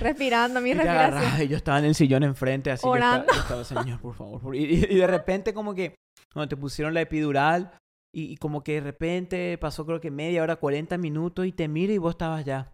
Respirando, 0.00 0.60
mi 0.60 0.70
y 0.70 0.74
respiración. 0.74 1.42
y 1.42 1.48
yo 1.48 1.56
estaba 1.56 1.78
en 1.78 1.84
el 1.86 1.94
sillón 1.94 2.22
enfrente, 2.22 2.70
así 2.70 2.86
Orando. 2.86 3.32
estaba, 3.32 3.36
yo 3.36 3.62
estaba, 3.62 3.82
señor, 3.82 4.00
por 4.00 4.14
favor. 4.14 4.40
por-". 4.40 4.56
Y, 4.56 4.76
de 4.76 5.06
repente 5.06 5.52
como 5.54 5.74
que, 5.74 5.94
cuando 6.32 6.48
te 6.48 6.56
pusieron 6.56 6.94
la 6.94 7.00
epidural, 7.00 7.72
y, 8.14 8.32
y 8.32 8.36
como 8.36 8.62
que 8.62 8.74
de 8.74 8.80
repente 8.80 9.58
pasó 9.58 9.86
creo 9.86 10.00
que 10.00 10.10
media 10.10 10.42
hora, 10.42 10.56
40 10.56 10.98
minutos, 10.98 11.46
y 11.46 11.52
te 11.52 11.68
miro 11.68 11.92
y 11.92 11.98
vos 11.98 12.14
estabas 12.14 12.44
ya. 12.44 12.72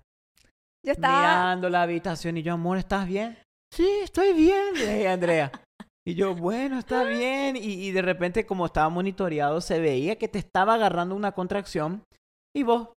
Yo 0.85 0.93
estaba... 0.93 1.19
Mirando 1.19 1.69
la 1.69 1.83
habitación, 1.83 2.37
y 2.37 2.43
yo, 2.43 2.55
amor, 2.55 2.79
¿estás 2.79 3.07
bien? 3.07 3.39
Sí, 3.73 3.89
estoy 4.03 4.33
bien, 4.33 4.75
le 4.75 4.95
dije 4.95 5.09
Andrea. 5.09 5.53
Y 6.07 6.15
yo, 6.15 6.37
bueno, 6.37 6.79
está 6.79 7.03
bien. 7.03 7.57
Y, 7.57 7.87
y 7.89 7.91
de 7.91 8.01
repente, 8.01 8.47
como 8.47 8.67
estaba 8.67 8.89
monitoreado, 8.89 9.61
se 9.61 9.81
veía 9.81 10.17
que 10.17 10.29
te 10.29 10.39
estaba 10.39 10.75
agarrando 10.75 11.17
una 11.17 11.33
contracción. 11.33 12.05
Y 12.55 12.63
vos, 12.63 12.91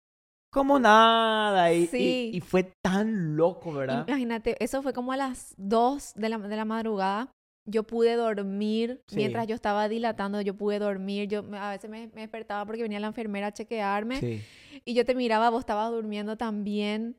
como 0.50 0.78
nada. 0.78 1.72
Y, 1.72 1.86
Sí. 1.86 2.30
y 2.32 2.40
fue 2.40 2.72
tan 2.82 3.36
loco, 3.36 3.72
¿verdad? 3.72 4.04
Imagínate, 4.08 4.56
eso 4.62 4.82
fue 4.82 4.92
como 4.92 5.12
a 5.12 5.16
las 5.16 5.54
2 5.58 6.12
de 6.14 6.28
la, 6.28 6.38
de 6.38 6.56
la 6.56 6.64
madrugada. 6.64 7.30
Yo 7.70 7.82
pude 7.82 8.16
dormir 8.16 9.02
Sí. 9.08 9.16
mientras 9.16 9.46
yo 9.46 9.54
estaba 9.54 9.88
dilatando, 9.90 10.40
yo 10.40 10.54
pude 10.56 10.78
dormir. 10.78 11.28
Yo 11.28 11.44
a 11.52 11.70
veces 11.70 11.90
me, 11.90 12.06
me 12.14 12.22
despertaba 12.22 12.64
porque 12.64 12.82
venía 12.82 12.98
la 13.00 13.08
enfermera 13.08 13.48
a 13.48 13.52
chequearme 13.52 14.16
Sí. 14.20 14.42
y 14.86 14.94
yo 14.94 15.04
te 15.04 15.14
miraba, 15.14 15.50
vos 15.50 15.60
estabas 15.60 15.90
durmiendo 15.90 16.36
también. 16.38 17.16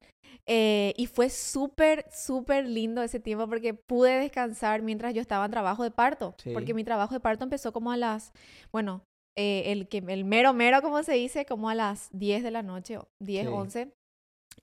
Eh, 0.48 0.96
y 0.98 1.06
fue 1.06 1.30
súper, 1.30 2.06
súper 2.12 2.68
lindo 2.68 3.04
ese 3.04 3.20
tiempo 3.20 3.48
porque 3.48 3.76
pude 3.76 4.18
descansar 4.20 4.82
mientras 4.82 5.14
yo 5.14 5.22
estaba 5.22 5.46
en 5.46 5.52
trabajo 5.52 5.84
de 5.84 5.92
parto. 5.92 6.34
Porque 6.54 6.74
mi 6.74 6.84
trabajo 6.84 7.14
de 7.14 7.20
parto 7.20 7.44
empezó 7.44 7.72
como 7.72 7.92
a 7.92 7.98
las, 7.98 8.32
bueno, 8.72 9.04
eh, 9.36 9.72
el, 9.72 9.88
que, 9.88 10.00
el 10.08 10.26
mero, 10.26 10.54
mero, 10.54 10.82
como 10.82 11.02
se 11.04 11.14
dice, 11.14 11.46
como 11.46 11.70
a 11.70 11.76
las 11.76 12.10
10 12.12 12.44
de 12.44 12.52
la 12.52 12.64
noche, 12.64 12.98
o 12.98 13.08
10, 13.20 13.48
Sí. 13.48 13.54
11. 13.54 13.94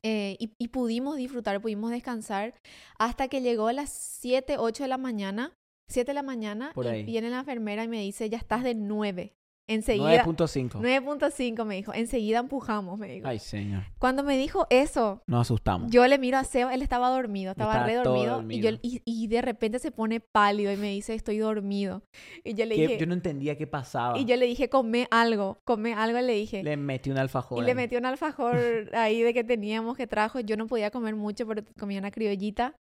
Eh, 0.03 0.37
y, 0.39 0.53
y 0.59 0.69
pudimos 0.69 1.17
disfrutar, 1.17 1.61
pudimos 1.61 1.91
descansar 1.91 2.55
hasta 2.99 3.29
que 3.29 3.41
llegó 3.41 3.69
a 3.69 3.73
las 3.73 3.91
7, 3.91 4.57
8 4.59 4.85
de 4.85 4.89
la 4.89 4.99
mañana. 4.99 5.57
7 5.89 6.11
de 6.11 6.15
la 6.15 6.23
mañana 6.23 6.73
Por 6.75 6.85
y 6.87 6.89
ahí. 6.89 7.03
viene 7.05 7.31
la 7.31 7.39
enfermera 7.39 7.85
y 7.85 7.89
me 7.89 8.01
dice, 8.03 8.29
ya 8.29 8.39
estás 8.39 8.63
de 8.65 8.75
9. 8.75 9.35
Enseguida, 9.69 10.25
9.5. 10.25 10.81
9.5 10.81 11.65
me 11.65 11.75
dijo, 11.77 11.93
enseguida 11.93 12.39
empujamos, 12.39 12.99
me 12.99 13.09
dijo. 13.09 13.27
Ay, 13.27 13.39
señor. 13.41 13.83
Cuando 13.99 14.23
me 14.23 14.39
dijo 14.39 14.67
eso, 14.71 15.23
Nos 15.27 15.41
asustamos. 15.43 15.91
yo 15.91 16.07
le 16.07 16.19
miro 16.19 16.39
a 16.39 16.45
Seba, 16.45 16.73
él 16.73 16.83
estaba 16.83 17.09
dormido, 17.11 17.51
estaba 17.51 17.73
Estaba 17.73 17.87
re 17.87 17.95
todo 18.03 18.15
dormido, 18.15 18.43
y, 18.53 18.61
yo, 18.61 18.71
dormido. 18.73 18.79
y, 18.83 19.03
y 19.05 19.27
de 19.27 19.43
repente 19.43 19.79
se 19.81 19.91
pone 19.91 20.21
pálido 20.21 20.73
y 20.73 20.77
me 20.77 20.91
dice, 20.91 21.15
estoy 21.15 21.39
dormido. 21.39 22.03
Y 22.45 22.55
yo 22.55 22.65
le 22.65 22.77
Que 22.77 22.83
dije, 22.83 22.99
yo 22.99 23.07
no 23.07 23.15
entendía 23.15 23.57
qué 23.57 23.67
pasaba. 23.67 24.17
y 24.19 24.25
yo 24.25 24.37
le 24.37 24.47
dije, 24.47 24.69
come 24.69 25.09
algo, 25.11 25.59
come 25.65 25.95
algo, 25.95 26.21
le 26.21 26.35
dije. 26.35 26.63
Le 26.63 26.77
metí 26.77 27.11
un 27.11 27.19
alfajor. 27.19 27.61
y 27.63 27.67
le 27.67 27.75
metí 27.75 27.97
un 27.97 28.07
alfajor 28.07 28.57
ahí 28.95 29.23
de 29.23 29.35
que 29.35 29.43
teníamos 29.43 29.97
que 29.97 30.07
trajo. 30.07 30.39
Yo 30.41 30.57
no 30.57 30.67
podía 30.69 30.91
comer 30.93 31.17
mucho, 31.17 31.47
pero 31.47 31.63
comía 31.79 31.99
una 31.99 32.11
criollita. 32.13 32.77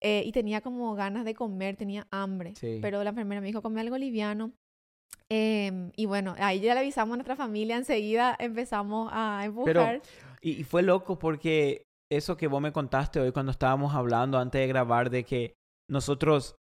eh, 0.00 0.22
y 0.26 0.32
tenía 0.32 0.60
como 0.60 0.94
ganas 0.94 1.24
de 1.24 1.34
comer, 1.34 1.76
tenía 1.76 2.06
hambre. 2.10 2.54
Sí. 2.56 2.78
Pero 2.82 3.02
la 3.04 3.10
enfermera 3.10 3.40
me 3.40 3.46
dijo, 3.46 3.62
come 3.62 3.80
algo 3.80 3.96
liviano. 3.98 4.52
Em, 5.30 5.90
y 5.96 6.06
bueno, 6.06 6.34
ahí 6.38 6.60
ya 6.60 6.74
le 6.74 6.80
avisamos 6.80 7.14
a 7.14 7.16
nuestra 7.16 7.36
familia, 7.36 7.76
enseguida 7.76 8.36
empezamos 8.38 9.10
a 9.12 9.44
empujar. 9.44 10.02
Y, 10.40 10.52
y 10.52 10.64
fue 10.64 10.82
loco 10.82 11.18
porque 11.18 11.82
eso 12.10 12.36
que 12.36 12.46
vos 12.46 12.60
me 12.60 12.72
contaste 12.72 13.20
hoy 13.20 13.32
cuando 13.32 13.52
estábamos 13.52 13.94
hablando 13.94 14.38
antes 14.38 14.60
de 14.60 14.66
grabar 14.66 15.10
de 15.10 15.24
que 15.24 15.54
nosotros, 15.90 16.56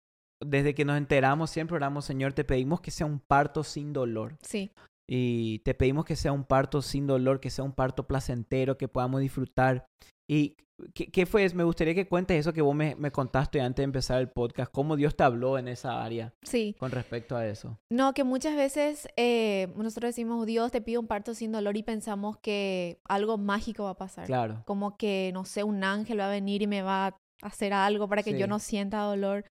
desde 0.43 0.75
que 0.75 0.85
nos 0.85 0.97
enteramos, 0.97 1.49
siempre 1.49 1.75
oramos, 1.75 2.05
Señor, 2.05 2.33
te 2.33 2.43
pedimos 2.43 2.81
que 2.81 2.91
sea 2.91 3.07
un 3.07 3.19
parto 3.19 3.63
sin 3.63 3.93
dolor. 3.93 4.37
Sí, 4.41 4.71
Y 5.13 5.59
te 5.59 5.73
pedimos 5.73 6.05
que 6.05 6.15
sea 6.15 6.31
un 6.31 6.45
parto 6.45 6.81
sin 6.81 7.05
dolor, 7.05 7.41
que 7.41 7.49
sea 7.49 7.65
un 7.65 7.73
parto 7.73 8.07
placentero, 8.07 8.77
que 8.77 8.87
podamos 8.87 9.19
disfrutar. 9.19 9.85
¿Y 10.29 10.55
qué, 10.93 11.11
qué 11.11 11.25
fue? 11.25 11.49
Me 11.53 11.65
gustaría 11.65 11.93
que 11.93 12.07
cuentes 12.07 12.39
eso 12.39 12.53
que 12.53 12.61
vos 12.61 12.73
me, 12.73 12.95
me 12.95 13.11
contaste 13.11 13.59
antes 13.59 13.77
de 13.77 13.83
empezar 13.83 14.21
el 14.21 14.29
podcast, 14.29 14.71
cómo 14.71 14.95
Dios 14.95 15.17
te 15.17 15.23
habló 15.23 15.57
en 15.57 15.67
esa 15.67 16.01
área 16.01 16.33
Sí. 16.43 16.77
con 16.79 16.91
respecto 16.91 17.35
a 17.35 17.45
eso. 17.45 17.77
No, 17.91 18.13
que 18.13 18.23
muchas 18.23 18.55
veces 18.55 19.09
eh, 19.17 19.67
nosotros 19.75 20.09
decimos, 20.09 20.45
Dios 20.45 20.71
te 20.71 20.79
pide 20.81 20.97
un 20.97 21.07
parto 21.07 21.33
sin 21.33 21.51
dolor 21.51 21.75
y 21.75 21.83
pensamos 21.83 22.37
que 22.37 22.99
algo 23.03 23.37
mágico 23.37 23.83
va 23.83 23.89
a 23.89 23.97
pasar. 23.97 24.27
Claro. 24.27 24.63
Como 24.65 24.95
que, 24.95 25.31
no 25.33 25.43
sé, 25.43 25.65
un 25.65 25.83
ángel 25.83 26.21
va 26.21 26.27
a 26.27 26.31
venir 26.31 26.61
y 26.61 26.67
me 26.67 26.83
va 26.83 27.07
a 27.07 27.17
hacer 27.41 27.73
algo 27.73 28.07
para 28.07 28.23
que 28.23 28.39
yo 28.39 28.47
no 28.47 28.59
sienta 28.59 29.01
dolor. 29.01 29.43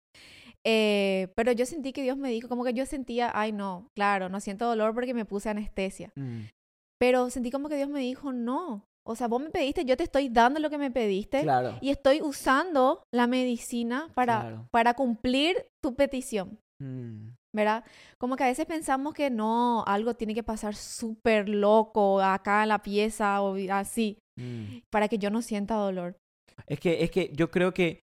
Eh, 0.67 1.29
pero 1.37 1.53
yo 1.53 1.67
sentí 1.67 1.93
que 1.93 2.03
Dios 2.03 2.17
me 2.17 2.31
dijo, 2.31 2.49
como 2.49 2.65
que 2.65 2.75
yo 2.75 2.85
sentía, 2.87 3.31
ay 3.35 3.53
no, 3.53 3.89
claro, 3.97 4.29
no 4.29 4.41
siento 4.41 4.67
dolor 4.67 4.95
porque 4.95 5.15
me 5.15 5.25
puse 5.25 5.49
anestesia. 5.49 6.13
Mm, 6.17 6.43
Pero 7.01 7.31
sentí 7.31 7.51
como 7.51 7.69
que 7.69 7.77
Dios 7.77 7.89
me 7.89 8.01
dijo, 8.01 8.33
no. 8.33 8.85
O 9.07 9.15
sea, 9.15 9.29
vos 9.29 9.41
me 9.41 9.51
pediste, 9.51 9.85
yo 9.85 9.97
te 9.97 10.03
estoy 10.03 10.29
dando 10.29 10.61
lo 10.61 10.69
que 10.69 10.77
me 10.79 10.91
pediste 10.91 11.43
Claro. 11.43 11.79
y 11.81 11.91
estoy 11.91 12.21
usando 12.21 13.03
la 13.15 13.27
medicina 13.27 14.09
para, 14.15 14.41
Claro. 14.41 14.69
para 14.71 14.95
cumplir 14.95 15.57
tu 15.83 15.95
petición. 15.95 16.59
Mm, 16.83 17.31
¿verdad? 17.55 17.85
Como 18.19 18.37
que 18.37 18.45
a 18.45 18.49
veces 18.49 18.67
pensamos 18.67 19.15
que 19.15 19.31
no, 19.31 19.83
algo 19.87 20.15
tiene 20.15 20.35
que 20.35 20.43
pasar 20.43 20.75
súper 20.75 21.49
loco 21.49 22.21
acá 22.21 22.63
en 22.65 22.69
la 22.69 22.83
pieza 22.83 23.41
o 23.43 23.57
así, 23.73 24.19
mm. 24.39 24.81
para 24.91 25.09
que 25.09 25.19
yo 25.19 25.31
no 25.31 25.41
sienta 25.41 25.75
dolor. 25.77 26.17
Es 26.67 26.79
que, 26.79 27.03
es 27.03 27.11
que 27.11 27.31
yo 27.33 27.51
creo 27.51 27.73
que 27.73 28.01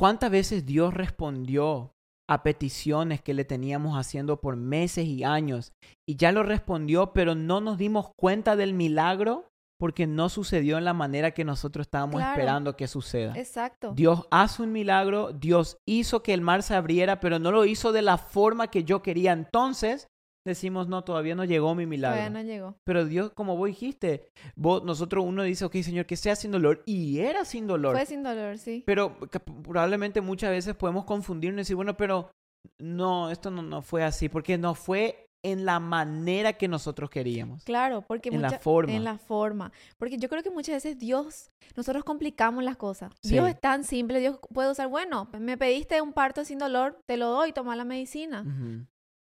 cuántas 0.00 0.30
veces 0.30 0.64
Dios 0.64 0.94
respondió 0.94 1.92
a 2.26 2.42
peticiones 2.42 3.20
que 3.20 3.34
le 3.34 3.44
teníamos 3.44 3.98
haciendo 3.98 4.40
por 4.40 4.56
meses 4.56 5.04
y 5.04 5.24
años 5.24 5.72
y 6.08 6.16
ya 6.16 6.32
lo 6.32 6.42
respondió, 6.42 7.12
pero 7.12 7.34
no 7.34 7.60
nos 7.60 7.76
dimos 7.76 8.10
cuenta 8.16 8.56
del 8.56 8.72
milagro 8.72 9.48
porque 9.78 10.06
no 10.06 10.30
sucedió 10.30 10.78
en 10.78 10.86
la 10.86 10.94
manera 10.94 11.32
que 11.32 11.44
nosotros 11.44 11.86
estábamos 11.86 12.16
Claro. 12.16 12.32
esperando 12.32 12.76
que 12.76 12.88
suceda. 12.88 13.34
Exacto. 13.36 13.92
Dios 13.94 14.26
hace 14.30 14.62
un 14.62 14.72
milagro, 14.72 15.32
Dios 15.32 15.76
hizo 15.86 16.22
que 16.22 16.32
el 16.32 16.40
mar 16.40 16.62
se 16.62 16.74
abriera, 16.74 17.20
pero 17.20 17.38
no 17.38 17.50
lo 17.50 17.66
hizo 17.66 17.92
de 17.92 18.00
la 18.02 18.16
forma 18.16 18.68
que 18.68 18.84
yo 18.84 19.02
quería. 19.02 19.32
Entonces 19.32 20.06
decimos, 20.44 20.88
no, 20.88 21.02
todavía 21.02 21.34
no 21.34 21.44
llegó 21.44 21.74
mi 21.74 21.86
milagro. 21.86 22.18
Todavía 22.18 22.42
no 22.42 22.46
llegó. 22.46 22.76
Pero 22.84 23.04
Dios, 23.04 23.32
como 23.32 23.56
vos 23.56 23.68
dijiste, 23.68 24.30
vos, 24.56 24.84
nosotros 24.84 25.24
uno 25.26 25.42
dice, 25.42 25.64
ok, 25.64 25.76
Señor, 25.76 26.06
que 26.06 26.16
sea 26.16 26.36
sin 26.36 26.50
dolor. 26.50 26.82
Y 26.86 27.20
era 27.20 27.44
sin 27.44 27.66
dolor. 27.66 27.96
Fue 27.96 28.06
sin 28.06 28.22
dolor, 28.22 28.58
sí. 28.58 28.82
Pero 28.86 29.18
probablemente 29.62 30.20
muchas 30.20 30.50
veces 30.50 30.74
podemos 30.74 31.04
confundirnos 31.04 31.58
y 31.58 31.62
decir, 31.62 31.76
bueno, 31.76 31.96
pero 31.96 32.30
no, 32.78 33.30
esto 33.30 33.50
no, 33.50 33.62
no 33.62 33.82
fue 33.82 34.02
así, 34.02 34.28
porque 34.28 34.58
no 34.58 34.74
fue 34.74 35.26
en 35.42 35.64
la 35.64 35.80
manera 35.80 36.54
que 36.54 36.68
nosotros 36.68 37.10
queríamos. 37.10 37.64
Claro, 37.64 38.02
porque 38.02 38.28
En 38.28 38.42
la 38.42 38.58
forma. 38.58 38.92
En 38.92 39.04
la 39.04 39.18
forma. 39.18 39.72
Porque 39.98 40.18
yo 40.18 40.28
creo 40.28 40.42
que 40.42 40.50
muchas 40.50 40.74
veces 40.74 40.98
Dios, 40.98 41.50
nosotros 41.76 42.04
complicamos 42.04 42.62
las 42.62 42.76
cosas. 42.76 43.12
Sí. 43.22 43.30
Dios 43.30 43.48
es 43.48 43.60
tan 43.60 43.84
simple, 43.84 44.20
Dios 44.20 44.38
puede 44.52 44.70
usar, 44.70 44.88
bueno, 44.88 45.28
me 45.38 45.56
pediste 45.56 46.00
un 46.02 46.12
parto 46.12 46.44
sin 46.44 46.58
dolor, 46.58 47.00
te 47.06 47.16
lo 47.16 47.28
doy, 47.30 47.52
toma 47.52 47.76
la 47.76 47.84
medicina. 47.84 48.44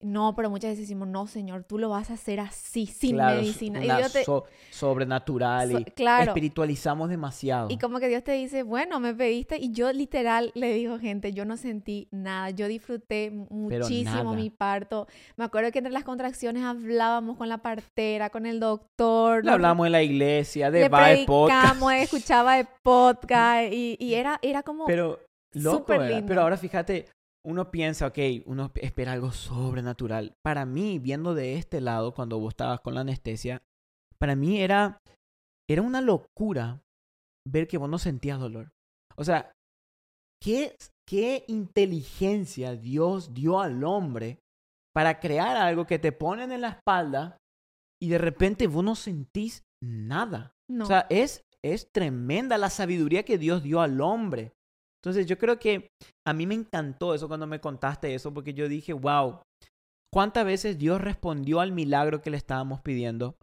No, 0.06 0.36
pero 0.36 0.52
muchas 0.52 0.70
veces 0.70 0.82
decimos, 0.88 1.08
no, 1.08 1.26
Señor, 1.26 1.64
tú 1.64 1.80
lo 1.80 1.90
vas 1.90 2.12
a 2.12 2.14
hacer 2.14 2.40
así, 2.40 2.86
sin 2.86 3.16
Claro, 3.16 3.42
medicina. 3.42 3.82
Y 3.82 3.86
una 3.86 3.98
Dios 3.98 4.14
te... 4.14 4.24
so- 4.24 4.46
sobrenatural 4.70 5.72
So- 5.72 5.80
y 5.80 5.84
claro. 5.86 6.26
espiritualizamos 6.32 7.10
demasiado. 7.10 7.70
Y 7.72 7.80
como 7.80 8.00
que 8.00 8.08
Dios 8.08 8.24
te 8.24 8.34
dice, 8.34 8.62
bueno, 8.62 9.00
me 9.00 9.16
pediste 9.16 9.58
y 9.58 9.72
yo 9.72 9.92
literal 9.92 10.52
le 10.54 10.74
digo, 10.74 11.00
gente, 11.00 11.34
yo 11.34 11.44
no 11.44 11.58
sentí 11.58 12.08
nada, 12.12 12.52
yo 12.52 12.68
disfruté 12.68 13.32
muchísimo 13.32 14.36
mi 14.36 14.52
parto. 14.52 15.08
Me 15.38 15.46
acuerdo 15.46 15.72
que 15.72 15.80
entre 15.80 15.92
las 15.92 16.04
contracciones 16.04 16.64
hablábamos 16.64 17.36
con 17.38 17.50
la 17.50 17.58
partera, 17.58 18.30
con 18.30 18.46
el 18.46 18.60
doctor. 18.60 19.44
Le 19.44 19.52
hablamos 19.52 19.88
en 19.88 19.92
la 19.92 20.04
iglesia, 20.04 20.70
de 20.70 20.82
le 20.82 21.26
Podcast. 21.26 21.82
escuchaba 22.00 22.58
de 22.58 22.68
podcast 22.84 23.74
y, 23.74 23.98
y 24.00 24.14
era, 24.14 24.38
era 24.44 24.62
como... 24.62 24.86
Pero 24.86 25.20
loco 25.54 25.94
era. 25.94 26.24
Pero 26.26 26.42
ahora 26.42 26.58
fíjate, 26.58 27.08
uno 27.46 27.70
piensa, 27.70 28.08
ok, 28.08 28.18
uno 28.46 28.72
espera 28.75 29.14
algo 29.14 29.32
sobrenatural. 29.32 30.36
Para 30.44 30.66
mí, 30.66 31.00
viendo 31.00 31.36
de 31.36 31.56
este 31.56 31.80
lado, 31.80 32.14
cuando 32.14 32.40
vos 32.40 32.54
estabas 32.54 32.82
con 32.82 32.96
la 32.96 33.02
anestesia, 33.02 33.62
para 34.18 34.36
mí 34.36 34.60
era, 34.60 35.00
era 35.70 35.84
una 35.84 36.02
locura 36.02 36.82
ver 37.48 37.68
que 37.68 37.78
vos 37.78 37.90
no 37.90 38.00
sentías 38.00 38.40
dolor. 38.40 38.72
O 39.16 39.24
sea, 39.24 39.52
¿qué, 40.42 40.75
qué 41.08 41.46
inteligencia 41.48 42.75
Dios 42.75 43.34
dio 43.34 43.62
al 43.62 43.84
hombre 43.84 44.40
para 44.94 45.20
crear 45.20 45.56
algo 45.56 45.86
que 45.86 46.00
te 46.00 46.12
ponen 46.12 46.52
en 46.52 46.62
la 46.62 46.70
espalda 46.70 47.38
y 48.02 48.10
de 48.10 48.18
repente 48.18 48.68
vos 48.68 48.84
no 48.84 48.96
sentís 48.96 49.64
nada? 49.84 50.56
no, 50.68 50.86
O 50.86 50.88
sea, 50.88 51.06
es, 51.12 51.44
es 51.64 51.92
tremenda 51.92 52.58
la 52.58 52.72
sabiduría 52.72 53.24
que 53.24 53.38
Dios 53.38 53.62
dio 53.62 53.82
al 53.82 54.02
hombre. 54.02 54.55
Entonces 55.06 55.28
yo 55.28 55.38
creo 55.38 55.60
que 55.60 55.92
a 56.26 56.34
mí 56.34 56.48
me 56.48 56.56
encantó 56.56 57.14
eso 57.14 57.28
cuando 57.28 57.46
me 57.46 57.62
contaste 57.62 58.16
eso, 58.16 58.34
porque 58.34 58.56
yo 58.56 58.68
dije, 58.68 58.92
wow, 58.92 59.40
¿cuántas 60.12 60.46
veces 60.46 60.80
Dios 60.80 61.00
respondió 61.00 61.60
al 61.60 61.72
milagro 61.72 62.24
que 62.24 62.32
le 62.32 62.38
estábamos 62.38 62.82
pidiendo, 62.82 63.36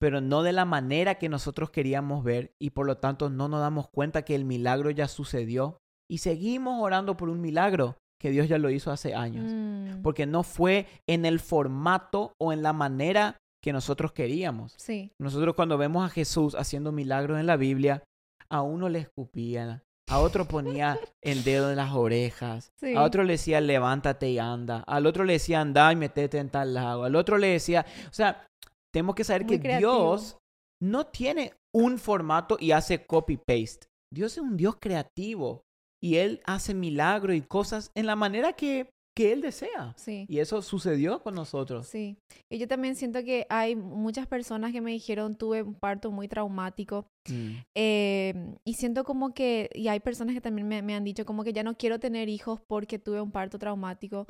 pero 0.00 0.20
no 0.20 0.42
de 0.42 0.52
la 0.52 0.64
manera 0.64 1.14
que 1.14 1.28
nosotros 1.28 1.70
queríamos 1.70 2.24
ver 2.24 2.50
y 2.60 2.70
por 2.70 2.86
lo 2.86 2.96
tanto 2.96 3.30
no 3.30 3.46
nos 3.46 3.60
damos 3.60 3.86
cuenta 3.94 4.22
que 4.22 4.34
el 4.34 4.44
milagro 4.44 4.90
ya 4.90 5.06
sucedió 5.06 5.78
y 6.10 6.18
seguimos 6.18 6.82
orando 6.82 7.16
por 7.16 7.28
un 7.28 7.40
milagro 7.40 7.96
que 8.20 8.30
Dios 8.30 8.48
ya 8.48 8.58
lo 8.58 8.70
hizo 8.70 8.90
hace 8.90 9.14
años? 9.14 9.52
Mm, 9.52 10.02
Porque 10.02 10.26
no 10.26 10.42
fue 10.42 10.88
en 11.08 11.26
el 11.26 11.38
formato 11.38 12.32
o 12.40 12.52
en 12.52 12.62
la 12.62 12.72
manera 12.72 13.36
que 13.62 13.72
nosotros 13.72 14.12
queríamos. 14.12 14.74
sí, 14.78 15.12
Nosotros 15.20 15.54
cuando 15.54 15.78
vemos 15.78 16.04
a 16.04 16.10
Jesús 16.12 16.56
haciendo 16.56 16.90
milagros 16.90 17.38
en 17.38 17.46
la 17.46 17.56
Biblia, 17.56 18.02
a 18.50 18.62
uno 18.62 18.88
le 18.88 18.98
escupía, 18.98 19.82
a 20.08 20.20
otro 20.20 20.46
ponía 20.46 20.98
el 21.22 21.44
dedo 21.44 21.70
en 21.70 21.76
las 21.76 21.92
orejas, 21.92 22.72
Sí. 22.76 22.94
a 22.94 23.02
otro 23.02 23.22
le 23.24 23.32
decía 23.32 23.60
levántate 23.60 24.30
y 24.30 24.38
anda, 24.38 24.84
al 24.86 25.06
otro 25.06 25.24
le 25.24 25.34
decía 25.34 25.60
anda 25.60 25.92
y 25.92 25.96
metete 25.96 26.38
en 26.38 26.50
tal 26.50 26.74
lago, 26.74 27.04
al 27.04 27.16
otro 27.16 27.38
le 27.38 27.48
decía, 27.48 27.86
o 28.10 28.12
sea, 28.12 28.46
tenemos 28.92 29.14
que 29.14 29.24
saber 29.24 29.44
Muy 29.44 29.56
que 29.56 29.60
creativo. 29.60 29.90
Dios 29.90 30.38
no 30.80 31.06
tiene 31.06 31.54
un 31.72 31.98
formato 31.98 32.56
y 32.60 32.72
hace 32.72 33.06
copy-paste. 33.06 33.86
Dios 34.12 34.32
es 34.32 34.38
un 34.38 34.56
Dios 34.56 34.76
creativo 34.78 35.64
y 36.00 36.16
Él 36.16 36.40
hace 36.44 36.74
milagros 36.74 37.34
y 37.34 37.40
cosas 37.40 37.90
en 37.94 38.06
la 38.06 38.14
manera 38.14 38.52
que, 38.52 38.90
que 39.16 39.32
Él 39.32 39.40
desea. 39.40 39.94
sí. 39.96 40.26
Y 40.28 40.38
eso 40.38 40.60
sucedió 40.62 41.22
con 41.22 41.34
nosotros. 41.34 41.86
Sí, 41.86 42.16
y 42.50 42.58
yo 42.58 42.68
también 42.68 42.96
siento 42.96 43.22
que 43.24 43.46
hay 43.48 43.76
muchas 43.76 44.26
personas 44.26 44.72
que 44.72 44.80
me 44.80 44.90
dijeron 44.92 45.36
tuve 45.36 45.62
un 45.62 45.74
parto 45.74 46.10
muy 46.10 46.28
traumático 46.28 47.06
Mm, 47.30 47.56
eh, 47.74 48.54
y 48.64 48.74
siento 48.74 49.04
como 49.04 49.32
que, 49.32 49.70
y 49.74 49.88
hay 49.88 50.00
personas 50.00 50.34
que 50.34 50.40
también 50.40 50.68
me, 50.68 50.82
me 50.82 50.94
han 50.94 51.04
dicho 51.04 51.24
como 51.24 51.44
que 51.44 51.52
ya 51.52 51.62
no 51.62 51.76
quiero 51.76 51.98
tener 51.98 52.28
hijos 52.28 52.60
porque 52.66 52.98
tuve 52.98 53.20
un 53.20 53.30
parto 53.30 53.58
traumático. 53.58 54.26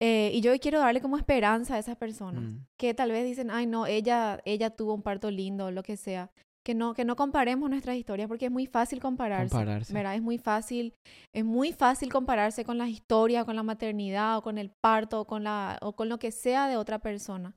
Eh, 0.00 0.32
y 0.34 0.40
yo 0.40 0.58
quiero 0.58 0.80
darle 0.80 1.00
como 1.00 1.16
esperanza 1.16 1.76
a 1.76 1.78
esas 1.78 1.96
personas 1.96 2.42
mm. 2.42 2.66
que 2.76 2.92
tal 2.92 3.12
vez 3.12 3.24
dicen, 3.24 3.50
ay 3.50 3.66
no, 3.66 3.86
ella, 3.86 4.40
ella 4.44 4.70
tuvo 4.70 4.94
un 4.94 5.02
parto 5.02 5.30
lindo, 5.30 5.70
lo 5.70 5.82
que 5.82 5.96
sea. 5.96 6.30
Que 6.64 6.74
no, 6.74 6.94
que 6.94 7.04
no 7.04 7.16
comparemos 7.16 7.68
nuestras 7.68 7.96
historias 7.96 8.28
porque 8.28 8.46
es 8.46 8.52
muy 8.52 8.66
fácil 8.66 9.00
compararse. 9.00 9.50
Compararse. 9.50 9.92
¿verdad? 9.92 10.14
Es 10.14 10.22
muy 10.22 10.38
fácil, 10.38 10.94
es 11.34 11.44
muy 11.44 11.72
fácil 11.72 12.12
compararse 12.12 12.64
con 12.64 12.78
las 12.78 12.88
historias, 12.88 13.44
con 13.44 13.56
la 13.56 13.62
maternidad 13.64 14.38
o 14.38 14.42
con 14.42 14.58
el 14.58 14.70
parto 14.82 15.20
o 15.22 15.24
con, 15.26 15.42
la, 15.42 15.78
o 15.82 15.94
con 15.94 16.08
lo 16.08 16.18
que 16.18 16.30
sea 16.30 16.68
de 16.68 16.76
otra 16.76 17.00
persona. 17.00 17.54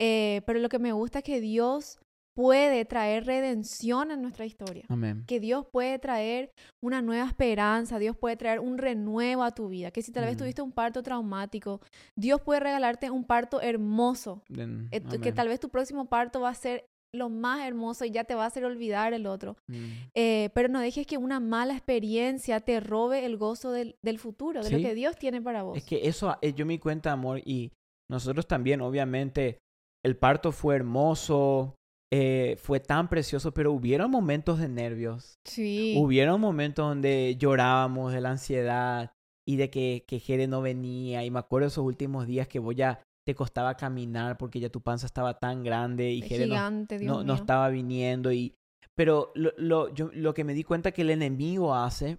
Eh, 0.00 0.42
pero 0.46 0.60
lo 0.60 0.68
que 0.68 0.78
me 0.78 0.92
gusta 0.92 1.18
es 1.18 1.24
que 1.24 1.40
Dios 1.40 1.98
puede 2.36 2.84
traer 2.84 3.24
redención 3.24 4.10
en 4.10 4.20
nuestra 4.20 4.44
historia. 4.44 4.84
Amén. 4.90 5.24
Que 5.26 5.40
Dios 5.40 5.64
puede 5.72 5.98
traer 5.98 6.50
una 6.84 7.00
nueva 7.00 7.26
esperanza, 7.26 7.98
Dios 7.98 8.14
puede 8.14 8.36
traer 8.36 8.60
un 8.60 8.76
renuevo 8.76 9.42
a 9.42 9.52
tu 9.52 9.68
vida. 9.68 9.90
Que 9.90 10.02
si 10.02 10.12
tal 10.12 10.26
vez 10.26 10.34
Mm. 10.36 10.38
tuviste 10.40 10.60
un 10.62 10.70
parto 10.72 11.02
traumático, 11.02 11.80
Dios 12.14 12.42
puede 12.42 12.60
regalarte 12.60 13.10
un 13.10 13.24
parto 13.24 13.62
hermoso. 13.62 14.42
Que 14.52 15.32
tal 15.32 15.48
vez 15.48 15.58
tu 15.58 15.70
próximo 15.70 16.04
parto 16.10 16.42
va 16.42 16.50
a 16.50 16.54
ser 16.54 16.84
lo 17.16 17.28
más 17.28 17.66
hermoso 17.66 18.04
y 18.04 18.10
ya 18.10 18.24
te 18.24 18.34
va 18.34 18.44
a 18.44 18.46
hacer 18.46 18.64
olvidar 18.64 19.12
el 19.12 19.26
otro. 19.26 19.56
Mm. 19.66 19.84
Eh, 20.14 20.50
pero 20.54 20.68
no 20.68 20.80
dejes 20.80 21.06
que 21.06 21.18
una 21.18 21.40
mala 21.40 21.74
experiencia 21.74 22.60
te 22.60 22.80
robe 22.80 23.24
el 23.24 23.36
gozo 23.36 23.72
del, 23.72 23.96
del 24.02 24.18
futuro, 24.18 24.62
de 24.62 24.70
lo 24.70 24.78
que 24.78 24.94
Dios 24.94 25.16
tiene 25.16 25.42
para 25.42 25.62
vos. 25.62 25.76
Es 25.76 25.84
que 25.84 26.06
eso, 26.08 26.36
eh, 26.42 26.52
yo 26.52 26.66
me 26.66 26.74
di 26.74 26.78
cuenta, 26.78 27.12
amor, 27.12 27.40
y 27.44 27.72
nosotros 28.10 28.46
también, 28.46 28.80
obviamente, 28.80 29.58
el 30.04 30.16
parto 30.16 30.52
fue 30.52 30.76
hermoso, 30.76 31.74
eh, 32.12 32.56
fue 32.58 32.78
tan 32.78 33.08
precioso, 33.08 33.52
pero 33.52 33.72
hubieron 33.72 34.10
momentos 34.10 34.60
de 34.60 34.68
nervios, 34.68 35.38
sí. 35.44 35.96
hubieron 35.98 36.40
momentos 36.40 36.86
donde 36.86 37.36
llorábamos 37.36 38.12
de 38.12 38.20
la 38.20 38.30
ansiedad 38.30 39.10
y 39.48 39.56
de 39.56 39.70
que, 39.70 40.04
que 40.06 40.20
Jere 40.20 40.46
no 40.46 40.62
venía, 40.62 41.24
y 41.24 41.30
me 41.30 41.40
acuerdo 41.40 41.68
esos 41.68 41.84
últimos 41.84 42.26
días 42.26 42.46
que 42.46 42.60
vos 42.60 42.76
ya 42.76 43.02
te 43.26 43.34
costaba 43.34 43.76
caminar 43.76 44.38
porque 44.38 44.60
ya 44.60 44.68
tu 44.68 44.80
panza 44.80 45.06
estaba 45.06 45.38
tan 45.38 45.64
grande 45.64 46.10
y 46.12 46.22
Jere 46.22 46.46
no, 46.46 46.54
gigante, 46.54 46.98
Dios 46.98 47.16
no, 47.16 47.24
no 47.24 47.34
estaba 47.34 47.68
viniendo 47.68 48.32
y 48.32 48.54
pero 48.96 49.32
lo, 49.34 49.52
lo, 49.58 49.92
yo, 49.92 50.10
lo 50.14 50.32
que 50.32 50.44
me 50.44 50.54
di 50.54 50.64
cuenta 50.64 50.92
que 50.92 51.02
el 51.02 51.10
enemigo 51.10 51.74
hace 51.74 52.18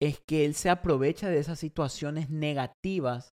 es 0.00 0.20
que 0.20 0.44
él 0.44 0.54
se 0.54 0.70
aprovecha 0.70 1.28
de 1.28 1.38
esas 1.38 1.58
situaciones 1.58 2.30
negativas 2.30 3.34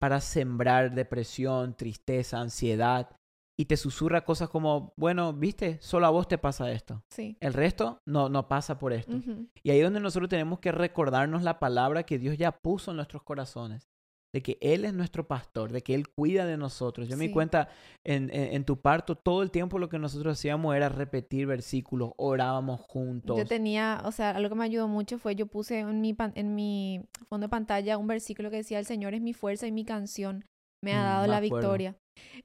para 0.00 0.20
sembrar 0.20 0.94
depresión, 0.94 1.74
tristeza, 1.74 2.40
ansiedad 2.40 3.10
y 3.58 3.66
te 3.66 3.76
susurra 3.76 4.24
cosas 4.24 4.48
como, 4.48 4.92
bueno, 4.96 5.32
viste, 5.32 5.78
solo 5.80 6.06
a 6.06 6.10
vos 6.10 6.26
te 6.26 6.38
pasa 6.38 6.72
esto. 6.72 7.04
Sí. 7.10 7.36
El 7.40 7.52
resto 7.52 8.00
no, 8.06 8.28
no 8.28 8.48
pasa 8.48 8.78
por 8.78 8.92
esto. 8.92 9.20
Y 9.62 9.70
ahí 9.70 9.78
es 9.78 9.84
donde 9.84 10.00
nosotros 10.00 10.28
tenemos 10.28 10.58
que 10.58 10.72
recordarnos 10.72 11.42
la 11.42 11.58
palabra 11.58 12.04
que 12.04 12.18
Dios 12.18 12.38
ya 12.38 12.52
puso 12.52 12.90
en 12.90 12.96
nuestros 12.96 13.22
corazones. 13.22 13.91
De 14.34 14.42
que 14.42 14.56
Él 14.62 14.86
es 14.86 14.94
nuestro 14.94 15.26
pastor, 15.28 15.72
de 15.72 15.82
que 15.82 15.94
Él 15.94 16.08
cuida 16.08 16.46
de 16.46 16.56
nosotros. 16.56 17.06
Yo 17.08 17.16
me 17.18 17.24
di 17.24 17.28
Sí. 17.28 17.34
cuenta 17.34 17.68
en, 18.02 18.30
en- 18.34 18.54
en 18.54 18.64
tu 18.64 18.80
parto, 18.80 19.14
todo 19.14 19.42
el 19.42 19.50
tiempo 19.50 19.78
lo 19.78 19.90
que 19.90 19.98
nosotros 19.98 20.38
hacíamos 20.38 20.74
era 20.74 20.88
repetir 20.88 21.46
versículos, 21.46 22.12
orábamos 22.16 22.80
juntos. 22.80 23.36
Yo 23.36 23.44
tenía, 23.44 24.00
o 24.06 24.10
sea, 24.12 24.30
algo 24.30 24.48
que 24.48 24.54
me 24.54 24.64
ayudó 24.64 24.88
mucho 24.88 25.18
fue 25.18 25.36
yo 25.36 25.46
puse 25.46 25.80
en 25.80 26.00
mi, 26.00 26.14
pan- 26.14 26.32
en 26.34 26.54
mi 26.54 27.02
fondo 27.28 27.46
de 27.46 27.50
pantalla 27.50 27.98
un 27.98 28.06
versículo 28.06 28.50
que 28.50 28.56
decía, 28.56 28.78
el 28.78 28.86
Señor 28.86 29.12
es 29.14 29.20
mi 29.20 29.34
fuerza 29.34 29.66
y 29.66 29.72
mi 29.72 29.84
canción, 29.84 30.46
me 30.82 30.94
ha 30.94 31.00
Mm, 31.02 31.04
dado 31.04 31.26
la 31.26 31.36
acuerdo. 31.36 31.56
victoria. 31.68 31.96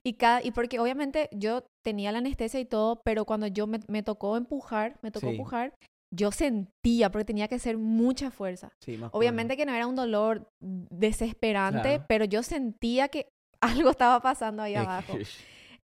Y, 0.04 0.14
cada, 0.14 0.44
y 0.44 0.52
porque 0.52 0.80
obviamente 0.80 1.30
yo 1.32 1.64
tenía 1.86 2.12
la 2.12 2.18
anestesia 2.18 2.60
y 2.60 2.66
todo, 2.66 3.02
pero 3.06 3.24
cuando 3.24 3.48
yo 3.48 3.66
me, 3.66 3.80
me 3.88 4.04
tocó 4.04 4.36
empujar, 4.36 5.00
me 5.02 5.12
tocó 5.12 5.28
Sí. 5.28 5.32
empujar, 5.32 5.74
yo 6.14 6.32
sentía, 6.32 7.12
porque 7.12 7.26
tenía 7.26 7.48
que 7.48 7.56
hacer 7.56 7.78
mucha 7.78 8.32
fuerza. 8.32 8.72
Sí, 8.82 8.98
me. 8.98 9.08
Obviamente 9.12 9.58
que 9.58 9.66
no 9.66 9.74
era 9.74 9.88
un 9.88 9.96
dolor 9.96 10.50
desesperante, 10.62 11.82
Claro. 11.82 12.06
pero 12.08 12.26
yo 12.26 12.44
sentía 12.44 13.08
que 13.10 13.28
algo 13.62 13.90
estaba 13.90 14.20
pasando 14.22 14.62
ahí 14.64 14.76
abajo. 14.76 15.18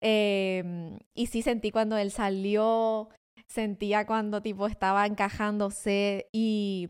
Em, 0.01 0.99
y 1.15 1.27
sí 1.27 1.41
sentí 1.41 1.71
cuando 1.71 1.97
él 1.97 2.11
salió, 2.11 3.09
sentía 3.47 4.05
cuando 4.05 4.41
tipo 4.41 4.67
estaba 4.67 5.05
encajándose 5.05 6.27
y, 6.33 6.87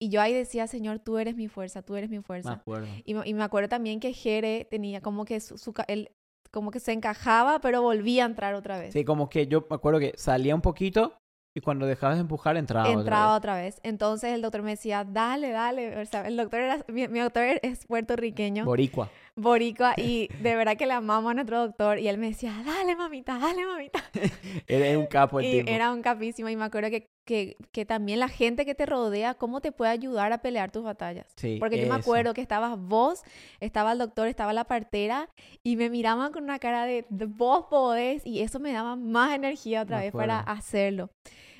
y 0.00 0.08
yo 0.08 0.20
ahí 0.20 0.32
decía, 0.32 0.66
Señor, 0.66 0.98
tú 0.98 1.18
eres 1.18 1.36
mi 1.36 1.48
fuerza, 1.48 1.82
tú 1.82 1.94
eres 1.96 2.08
mi 2.10 2.18
Me 2.18 2.22
fuerza. 2.22 2.52
acuerdo. 2.52 2.86
Y, 3.04 3.14
me- 3.14 3.28
y 3.28 3.34
me 3.34 3.42
acuerdo 3.42 3.68
también 3.68 4.00
que 4.00 4.12
Jere 4.14 4.66
tenía 4.70 5.00
como 5.02 5.24
que 5.24 5.40
su, 5.40 5.58
su 5.58 5.74
él 5.88 6.10
como 6.50 6.70
que 6.70 6.78
se 6.80 6.92
encajaba, 6.92 7.60
pero 7.60 7.82
volvía 7.82 8.22
a 8.22 8.26
entrar 8.26 8.54
otra 8.54 8.78
vez. 8.78 8.92
Sí, 8.92 9.04
como 9.04 9.28
que 9.28 9.46
yo 9.48 9.66
me 9.68 9.74
acuerdo 9.76 9.98
que 9.98 10.12
salía 10.16 10.54
un 10.54 10.60
poquito 10.60 11.18
y 11.54 11.60
cuando 11.60 11.86
dejabas 11.86 12.16
de 12.16 12.22
empujar 12.22 12.56
entraba. 12.56 12.88
otra 12.90 13.26
vez. 13.26 13.36
otra 13.36 13.56
vez. 13.56 13.80
Entonces 13.84 14.32
el 14.32 14.42
doctor 14.42 14.62
me 14.62 14.72
decía, 14.72 15.04
dale, 15.04 15.50
dale. 15.50 16.02
O 16.02 16.04
sea, 16.04 16.26
el 16.26 16.36
doctor 16.36 16.60
era, 16.60 16.84
mi, 16.88 17.06
mi 17.06 17.20
doctor 17.20 17.44
es 17.62 17.86
puertorriqueño. 17.86 18.64
Boricua. 18.64 19.08
Boricua 19.36 19.94
y 19.96 20.28
de 20.40 20.54
verdad 20.56 20.76
que 20.76 20.86
le 20.86 20.92
amamos 20.92 21.30
a 21.30 21.34
nuestro 21.34 21.60
doctor 21.60 21.98
y 21.98 22.08
él 22.08 22.18
me 22.18 22.28
decía, 22.28 22.54
dale 22.64 22.94
mamita, 22.96 23.38
dale 23.38 23.64
mamita. 23.66 24.02
Eres 24.66 24.96
un 24.96 25.06
capo 25.06 25.40
el 25.40 25.46
Y 25.46 25.50
tipo. 25.58 25.70
era 25.70 25.92
un 25.92 26.02
capísimo 26.02 26.48
y 26.48 26.56
me 26.56 26.64
acuerdo 26.64 26.90
que, 26.90 27.10
que, 27.24 27.56
que 27.72 27.84
también 27.84 28.20
la 28.20 28.28
gente 28.28 28.64
que 28.64 28.74
te 28.74 28.86
rodea, 28.86 29.34
cómo 29.34 29.60
te 29.60 29.72
puede 29.72 29.90
ayudar 29.90 30.32
a 30.32 30.38
pelear 30.38 30.70
tus 30.70 30.84
batallas. 30.84 31.26
Sí, 31.36 31.56
Porque 31.58 31.76
yo 31.76 31.82
me 31.82 31.88
eso. 31.88 32.00
acuerdo 32.00 32.34
que 32.34 32.40
estabas 32.42 32.78
vos, 32.78 33.22
estaba 33.60 33.92
el 33.92 33.98
doctor, 33.98 34.28
estaba 34.28 34.52
la 34.52 34.64
partera 34.64 35.28
y 35.62 35.76
me 35.76 35.90
miraban 35.90 36.32
con 36.32 36.44
una 36.44 36.58
cara 36.58 36.84
de, 36.86 37.04
vos 37.10 37.66
podés 37.68 38.24
y 38.26 38.40
eso 38.40 38.60
me 38.60 38.72
daba 38.72 38.96
más 38.96 39.34
energía 39.34 39.82
otra 39.82 39.98
Me 39.98 40.04
vez 40.04 40.12
para 40.12 40.40
acuerdo. 40.40 40.58
hacerlo. 40.58 41.10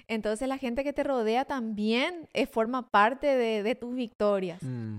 Entonces 0.07 0.47
la 0.49 0.59
gente 0.59 0.85
que 0.85 0.93
te 0.93 1.03
rodea 1.03 1.47
también 1.47 2.29
eh, 2.35 2.47
forma 2.47 2.91
parte 2.91 3.27
de, 3.27 3.63
de 3.63 3.75
tus 3.75 3.95
victorias. 3.95 4.63
Mm. 4.63 4.99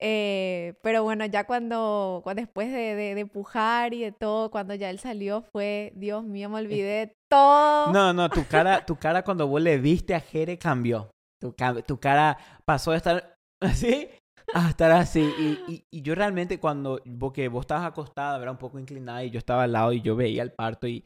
Eh, 0.00 0.74
pero 0.82 1.02
bueno, 1.04 1.24
ya 1.26 1.44
cuando, 1.44 2.20
cuando 2.24 2.40
después 2.42 2.70
de, 2.72 2.94
de, 2.94 3.14
de 3.14 3.20
empujar 3.20 3.94
y 3.94 4.00
de 4.02 4.12
todo, 4.12 4.50
cuando 4.50 4.74
ya 4.74 4.90
él 4.90 4.98
salió 4.98 5.42
fue, 5.42 5.92
Dios 5.96 6.24
mío, 6.24 6.48
me 6.48 6.58
olvidé 6.60 7.16
todo. 7.30 7.92
No, 7.92 8.12
no, 8.12 8.28
tu 8.28 8.46
cara, 8.46 8.84
tu 8.86 8.96
cara 8.96 9.22
cuando 9.22 9.46
vos 9.46 9.62
le 9.62 9.78
viste 9.78 10.14
a 10.14 10.20
Jere 10.20 10.58
cambió. 10.58 11.10
Tu, 11.40 11.54
tu 11.86 11.98
cara 12.00 12.38
pasó 12.64 12.90
de 12.92 12.96
estar 12.98 13.36
así 13.60 14.08
a 14.52 14.68
estar 14.70 14.90
así. 14.92 15.20
Y, 15.38 15.72
y- 15.72 15.84
y 15.90 16.02
yo 16.02 16.14
realmente 16.14 16.58
cuando, 16.60 17.00
porque 17.18 17.48
vos 17.48 17.62
estabas 17.62 17.86
acostada, 17.86 18.40
era 18.40 18.50
un 18.50 18.58
poco 18.58 18.78
inclinada 18.78 19.24
y 19.24 19.30
yo 19.30 19.38
estaba 19.38 19.64
al 19.64 19.72
lado 19.72 19.92
y 19.92 20.00
yo 20.02 20.16
veía 20.16 20.42
el 20.42 20.52
parto 20.52 20.86
y 20.86 21.04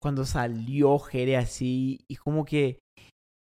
cuando 0.00 0.24
salió 0.26 0.98
Jere 0.98 1.36
así 1.36 2.04
y 2.08 2.16
como 2.16 2.44
que, 2.44 2.78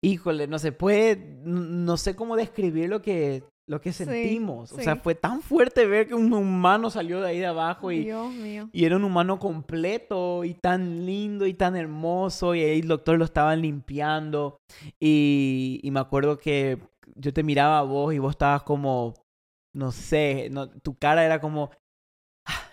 híjole, 0.02 0.46
no 0.46 0.58
se 0.58 0.72
puede, 0.72 1.16
no 1.44 1.96
sé 1.96 2.14
cómo 2.14 2.36
describir 2.36 2.88
lo 2.88 3.02
que, 3.02 3.42
lo 3.68 3.80
que 3.80 3.92
Sí, 3.92 4.04
sentimos. 4.04 4.72
O 4.72 4.76
sea, 4.76 4.94
sí. 4.94 5.00
fue 5.02 5.14
tan 5.14 5.42
fuerte 5.42 5.86
ver 5.86 6.06
que 6.08 6.14
un 6.14 6.32
humano 6.32 6.88
salió 6.90 7.20
de 7.20 7.28
ahí 7.30 7.38
de 7.38 7.46
abajo 7.46 7.90
y... 7.92 8.04
Dios 8.04 8.32
mío. 8.32 8.68
Y 8.72 8.84
era 8.84 8.96
un 8.96 9.04
humano 9.04 9.38
completo 9.38 10.44
y 10.44 10.54
tan 10.54 11.04
lindo 11.04 11.46
y 11.46 11.54
tan 11.54 11.76
hermoso. 11.76 12.54
Y 12.54 12.62
ahí 12.62 12.80
el 12.80 12.88
doctor 12.88 13.18
lo 13.18 13.24
estaban 13.24 13.60
limpiando. 13.60 14.56
Y, 15.00 15.80
y 15.82 15.90
me 15.90 16.00
acuerdo 16.00 16.38
que 16.38 16.78
yo 17.16 17.32
te 17.32 17.42
miraba 17.42 17.78
a 17.80 17.82
vos 17.82 18.14
y 18.14 18.18
vos 18.18 18.30
estabas 18.30 18.62
como, 18.62 19.14
no 19.74 19.90
sé, 19.92 20.48
no, 20.50 20.68
tu 20.70 20.94
cara 20.96 21.24
era 21.24 21.40
como, 21.40 21.70
"Ah, 21.72 21.78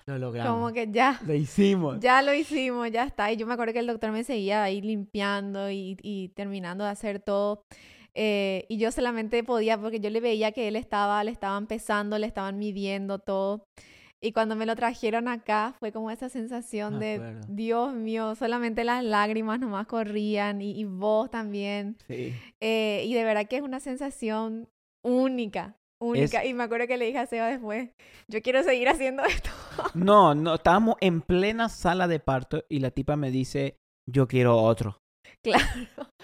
lo 0.07 0.17
logramos. 0.17 0.53
Como 0.53 0.73
que 0.73 0.91
ya, 0.91 1.19
Lo 1.25 1.33
hicimos. 1.33 1.99
ya 1.99 2.21
lo 2.21 2.33
hicimos, 2.33 2.91
ya 2.91 3.03
está. 3.03 3.31
Y 3.31 3.37
yo 3.37 3.47
me 3.47 3.53
acuerdo 3.53 3.73
que 3.73 3.79
el 3.79 3.87
doctor 3.87 4.11
me 4.11 4.23
seguía 4.23 4.63
ahí 4.63 4.81
limpiando 4.81 5.69
y, 5.71 5.97
y 6.01 6.29
terminando 6.29 6.83
de 6.83 6.89
hacer 6.91 7.19
todo. 7.19 7.63
Eh, 8.13 8.65
y 8.69 8.77
yo 8.77 8.91
solamente 8.91 9.43
podía, 9.43 9.77
porque 9.77 9.99
yo 9.99 10.09
le 10.09 10.21
veía 10.21 10.51
que 10.51 10.67
él 10.67 10.75
estaba, 10.75 11.23
le 11.23 11.31
estaban 11.31 11.67
pesando, 11.67 12.17
le 12.17 12.27
estaban 12.27 12.57
midiendo 12.57 13.19
todo. 13.19 13.65
Y 14.21 14.31
cuando 14.31 14.55
me 14.55 14.65
lo 14.65 14.75
trajeron 14.75 15.27
acá, 15.27 15.75
fue 15.79 15.91
como 15.91 16.09
esa 16.09 16.29
sensación 16.29 16.97
Me 16.97 17.05
de, 17.05 17.15
acuerdo. 17.15 17.41
Dios 17.49 17.93
mío, 17.93 18.33
solamente 18.35 18.83
las 18.83 19.03
lágrimas 19.03 19.59
nomás 19.59 19.85
corrían 19.87 20.61
y, 20.61 20.71
y 20.79 20.85
vos 20.85 21.29
también. 21.29 21.97
Sí. 22.07 22.33
Eh, 22.61 23.03
y 23.05 23.13
de 23.13 23.23
verdad 23.23 23.47
que 23.47 23.57
es 23.57 23.61
una 23.61 23.79
sensación 23.81 24.69
única, 25.03 25.75
única. 26.01 26.45
Y 26.45 26.53
me 26.53 26.63
acuerdo 26.63 26.87
que 26.87 26.97
le 26.97 27.05
dije 27.05 27.19
a 27.19 27.25
Seba 27.27 27.47
después, 27.47 27.89
yo 28.27 28.41
quiero 28.41 28.63
seguir 28.63 28.87
haciendo 28.87 29.23
esto. 29.25 29.49
No, 29.93 30.35
no, 30.35 30.55
estábamos 30.55 30.95
en 31.01 31.21
plena 31.21 31.69
sala 31.69 32.07
de 32.07 32.19
parto 32.19 32.63
y 32.69 32.79
la 32.79 32.91
tipa 32.91 33.15
me 33.15 33.31
dice, 33.31 33.77
yo 34.09 34.27
quiero 34.27 34.57
otro. 34.61 34.99
Claro. 35.43 35.63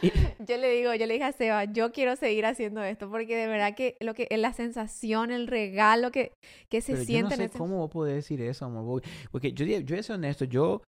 Y- 0.02 0.12
Yo 0.48 0.58
le 0.58 0.72
digo, 0.72 0.94
yo 0.96 1.06
le 1.06 1.14
dije 1.14 1.26
a 1.26 1.32
Seba, 1.32 1.66
yo 1.66 1.92
quiero 1.92 2.16
seguir 2.16 2.46
haciendo 2.46 2.84
esto 2.84 3.10
porque 3.10 3.36
de 3.36 3.48
verdad 3.48 3.76
que 3.76 3.96
lo 4.00 4.14
que 4.14 4.28
es 4.30 4.40
la 4.40 4.54
sensación, 4.54 5.32
el 5.32 5.48
regalo 5.48 6.12
que, 6.12 6.34
que 6.70 6.82
se 6.82 6.94
Pero 6.94 7.04
yo 7.04 7.04
no 7.04 7.06
siente 7.30 7.36
sé 7.36 7.44
en 7.44 7.50
ese... 7.50 7.58
cómo 7.58 7.78
vos 7.78 7.92
podés 7.92 8.16
decir 8.16 8.42
eso, 8.42 8.66
amor. 8.66 9.04
Porque 9.32 9.54
yo, 9.54 9.66
yo 9.66 9.80
voy 9.88 10.00
a 10.00 10.04
ser 10.04 10.16
honesto, 10.16 10.46
yo, 10.46 10.82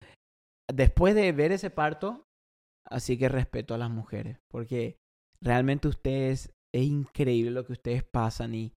después 0.73 1.13
de 1.15 1.31
ver 1.33 1.51
ese 1.51 1.69
parto, 1.69 2.23
así 2.89 3.17
que 3.17 3.27
respeto 3.29 3.73
a 3.73 3.77
las 3.77 3.89
mujeres, 3.89 4.37
porque 4.49 4.95
realmente 5.41 5.87
ustedes, 5.87 6.51
es 6.73 6.83
increíble 6.83 7.51
lo 7.51 7.65
que 7.65 7.73
ustedes 7.73 8.03
pasan 8.03 8.55
y, 8.55 8.71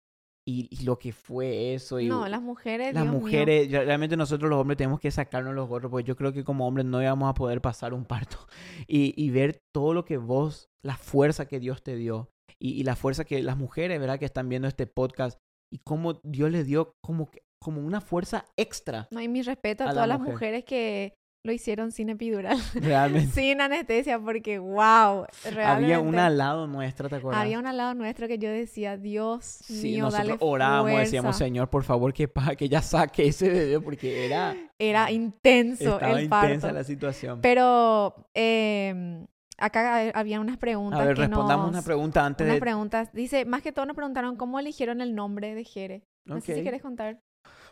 y, 0.47 0.69
y 0.71 0.85
lo 0.85 0.99
que 0.99 1.13
fue 1.13 1.75
eso. 1.75 2.01
Y 2.01 2.07
No, 2.09 2.29
las 2.29 2.43
mujeres, 2.43 2.93
las 2.95 3.05
Dios 3.05 3.13
mío. 3.15 3.21
mujeres, 3.23 3.69
ya- 3.69 3.83
realmente 3.83 4.17
nosotros 4.17 4.51
los 4.51 4.59
hombres 4.61 4.77
tenemos 4.77 5.01
que 5.01 5.11
sacarnos 5.11 5.55
los 5.55 5.69
gorros, 5.69 5.91
porque 5.91 6.07
yo 6.07 6.17
creo 6.17 6.33
que 6.33 6.45
como 6.45 6.67
hombres 6.67 6.85
no 6.87 7.01
íbamos 7.03 7.31
a 7.31 7.35
poder 7.35 7.61
pasar 7.61 7.95
un 7.95 8.05
parto 8.05 8.37
y, 8.89 9.15
y 9.17 9.31
ver 9.31 9.59
todo 9.75 9.95
lo 9.95 10.05
que 10.05 10.17
vos, 10.19 10.69
la 10.85 10.97
fuerza 10.97 11.47
que 11.47 11.61
Dios 11.61 11.83
te 11.83 11.97
dio 11.97 12.29
y, 12.61 12.73
y 12.73 12.83
la 12.85 12.97
fuerza 12.97 13.25
que 13.25 13.43
las 13.43 13.57
mujeres, 13.57 13.99
¿verdad? 14.01 14.19
Que 14.19 14.27
están 14.27 14.49
viendo 14.49 14.69
este 14.69 14.87
podcast 14.87 15.39
y 15.73 15.79
cómo 15.79 16.21
Dios 16.23 16.51
les 16.51 16.67
dio 16.67 16.93
como, 17.03 17.31
que- 17.31 17.41
como 17.63 17.81
una 17.81 18.03
fuerza 18.03 18.45
extra, 18.59 19.09
No, 19.11 19.21
y 19.23 19.29
mi 19.29 19.41
respeto 19.41 19.85
a, 19.85 19.89
a 19.89 19.93
todas 19.93 20.09
las 20.09 20.19
mujer. 20.19 20.35
mujeres 20.35 20.65
que 20.65 21.15
lo 21.45 21.53
hicieron 21.53 21.93
sin 21.93 22.09
epidural, 22.09 22.57
realmente. 22.75 23.33
sin 23.35 23.61
anestesia, 23.61 24.19
porque 24.19 24.59
wow, 24.59 25.27
realmente. 25.45 25.63
Había 25.95 26.01
una 26.01 26.27
al 26.27 26.39
lado 26.39 26.67
nuestra, 26.67 27.11
¿te 27.11 27.17
acuerdas? 27.17 27.43
Había 27.43 27.59
un 27.59 27.67
al 27.67 27.77
lado 27.77 27.93
nuestro 27.93 28.27
que 28.27 28.39
yo 28.39 28.49
decía, 28.49 28.97
Dios 28.97 29.45
Sí, 29.45 29.93
mío, 29.93 30.05
nosotros 30.07 30.27
dale 30.29 30.39
orábamos, 30.41 30.85
fuerza. 30.91 31.01
decíamos, 31.05 31.37
Señor, 31.37 31.69
por 31.69 31.85
favor, 31.85 32.15
que, 32.15 32.31
que 32.57 32.69
ya 32.71 32.81
saque 32.81 33.29
ese 33.29 33.51
bebé, 33.51 33.79
porque 33.79 34.25
era, 34.25 34.57
Era 34.79 35.11
intenso 35.13 35.95
estaba 35.97 36.13
el 36.19 36.25
intensa 36.25 36.61
parto. 36.69 36.73
la 36.73 36.83
situación. 36.85 37.41
Pero 37.43 38.15
eh, 38.33 39.27
acá 39.59 39.97
ha- 39.99 40.11
había 40.19 40.41
unas 40.41 40.57
preguntas 40.57 40.99
a 40.99 41.05
ver, 41.05 41.15
que 41.15 41.23
respondamos 41.27 41.67
nos... 41.67 41.75
una 41.75 41.83
pregunta 41.83 42.25
antes 42.25 42.47
unas 42.47 42.55
de... 42.57 42.61
preguntas. 42.61 43.13
Dice, 43.13 43.45
más 43.45 43.61
que 43.61 43.71
todo 43.71 43.85
nos 43.85 43.97
preguntaron 43.97 44.37
cómo 44.37 44.59
eligieron 44.59 45.03
el 45.03 45.15
nombre 45.15 45.55
de 45.55 45.65
Jere. 45.65 46.05
No 46.25 46.41
sé 46.41 46.55
si 46.55 46.63
quieres 46.63 46.81
contar. 46.81 47.21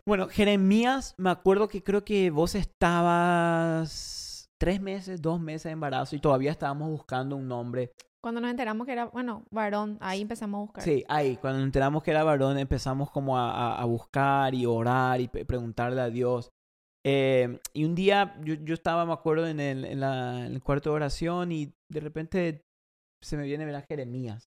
Bueno, 0.07 0.29
Jeremías, 0.29 1.15
me 1.17 1.31
acuerdo 1.31 1.69
que 1.69 1.83
creo 1.83 2.05
que 2.05 2.31
vos 2.31 2.55
estabas 2.57 4.49
tres 4.59 4.81
meses, 4.81 5.23
dos 5.23 5.41
meses 5.41 5.65
de 5.65 5.71
embarazo 5.71 6.17
y 6.17 6.21
todavía 6.21 6.51
estábamos 6.51 6.91
buscando 6.91 7.37
un 7.37 7.47
nombre. 7.47 7.93
Cuando 8.21 8.41
nos 8.41 8.51
enteramos 8.51 8.87
que 8.87 8.93
era, 8.93 9.07
bueno, 9.07 9.45
varón, 9.51 9.99
ahí 10.01 10.23
empezamos 10.23 10.59
a 10.59 10.61
buscar. 10.63 10.85
Sí, 10.85 11.05
ahí, 11.09 11.37
cuando 11.37 11.59
nos 11.61 11.67
enteramos 11.67 12.03
que 12.03 12.11
era 12.13 12.23
varón, 12.25 12.59
empezamos 12.59 13.11
como 13.11 13.37
a, 13.39 13.51
a- 13.51 13.81
a 13.81 13.85
buscar 13.85 14.55
y 14.55 14.67
orar 14.67 15.21
y 15.21 15.29
preguntarle 15.29 16.01
a 16.01 16.11
Dios. 16.11 16.51
Eh, 17.05 17.59
y 17.73 17.85
un 17.85 17.97
día 17.97 18.37
yo, 18.45 18.55
yo 18.55 18.75
estaba, 18.75 19.05
me 19.07 19.13
acuerdo, 19.13 19.47
en 19.49 19.59
el, 19.61 19.85
en, 19.85 20.01
la- 20.01 20.47
en 20.47 20.53
el 20.53 20.63
cuarto 20.63 20.91
de 20.91 20.97
oración 20.97 21.51
y 21.51 21.73
de 21.89 22.01
repente 22.01 22.63
se 23.21 23.37
me 23.37 23.43
viene 23.45 23.65
a 23.65 23.67
ver 23.67 23.77
a 23.77 23.83
Jeremías. 23.83 24.49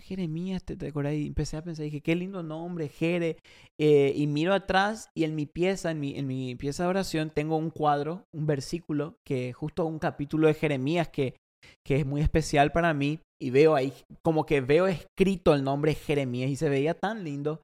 Jeremías, 0.00 0.64
¿te, 0.64 0.76
te? 0.76 0.92
Y 1.14 1.26
empecé 1.26 1.56
a 1.56 1.62
pensar, 1.62 1.84
dije, 1.84 2.00
qué 2.00 2.14
lindo 2.14 2.42
nombre, 2.42 2.88
Jere. 2.88 3.36
Eh, 3.78 4.12
y 4.16 4.26
miro 4.26 4.54
atrás 4.54 5.10
y 5.14 5.24
en 5.24 5.34
mi 5.34 5.46
pieza, 5.46 5.90
en 5.90 6.00
mi, 6.00 6.16
en 6.16 6.26
mi 6.26 6.54
pieza 6.54 6.84
de 6.84 6.88
oración, 6.88 7.30
tengo 7.30 7.56
un 7.56 7.70
cuadro, 7.70 8.24
un 8.34 8.46
versículo, 8.46 9.16
que 9.26 9.52
justo 9.52 9.84
un 9.84 9.98
capítulo 9.98 10.46
de 10.46 10.54
Jeremías 10.54 11.08
que, 11.08 11.36
que 11.84 11.96
es 11.96 12.06
muy 12.06 12.20
especial 12.20 12.72
para 12.72 12.94
mí. 12.94 13.20
Y 13.40 13.50
veo 13.50 13.74
ahí, 13.74 13.92
como 14.22 14.46
que 14.46 14.60
veo 14.60 14.86
escrito 14.86 15.52
el 15.52 15.64
nombre 15.64 15.94
Jeremías 15.94 16.50
y 16.50 16.56
se 16.56 16.68
veía 16.68 16.94
tan 16.94 17.24
lindo. 17.24 17.60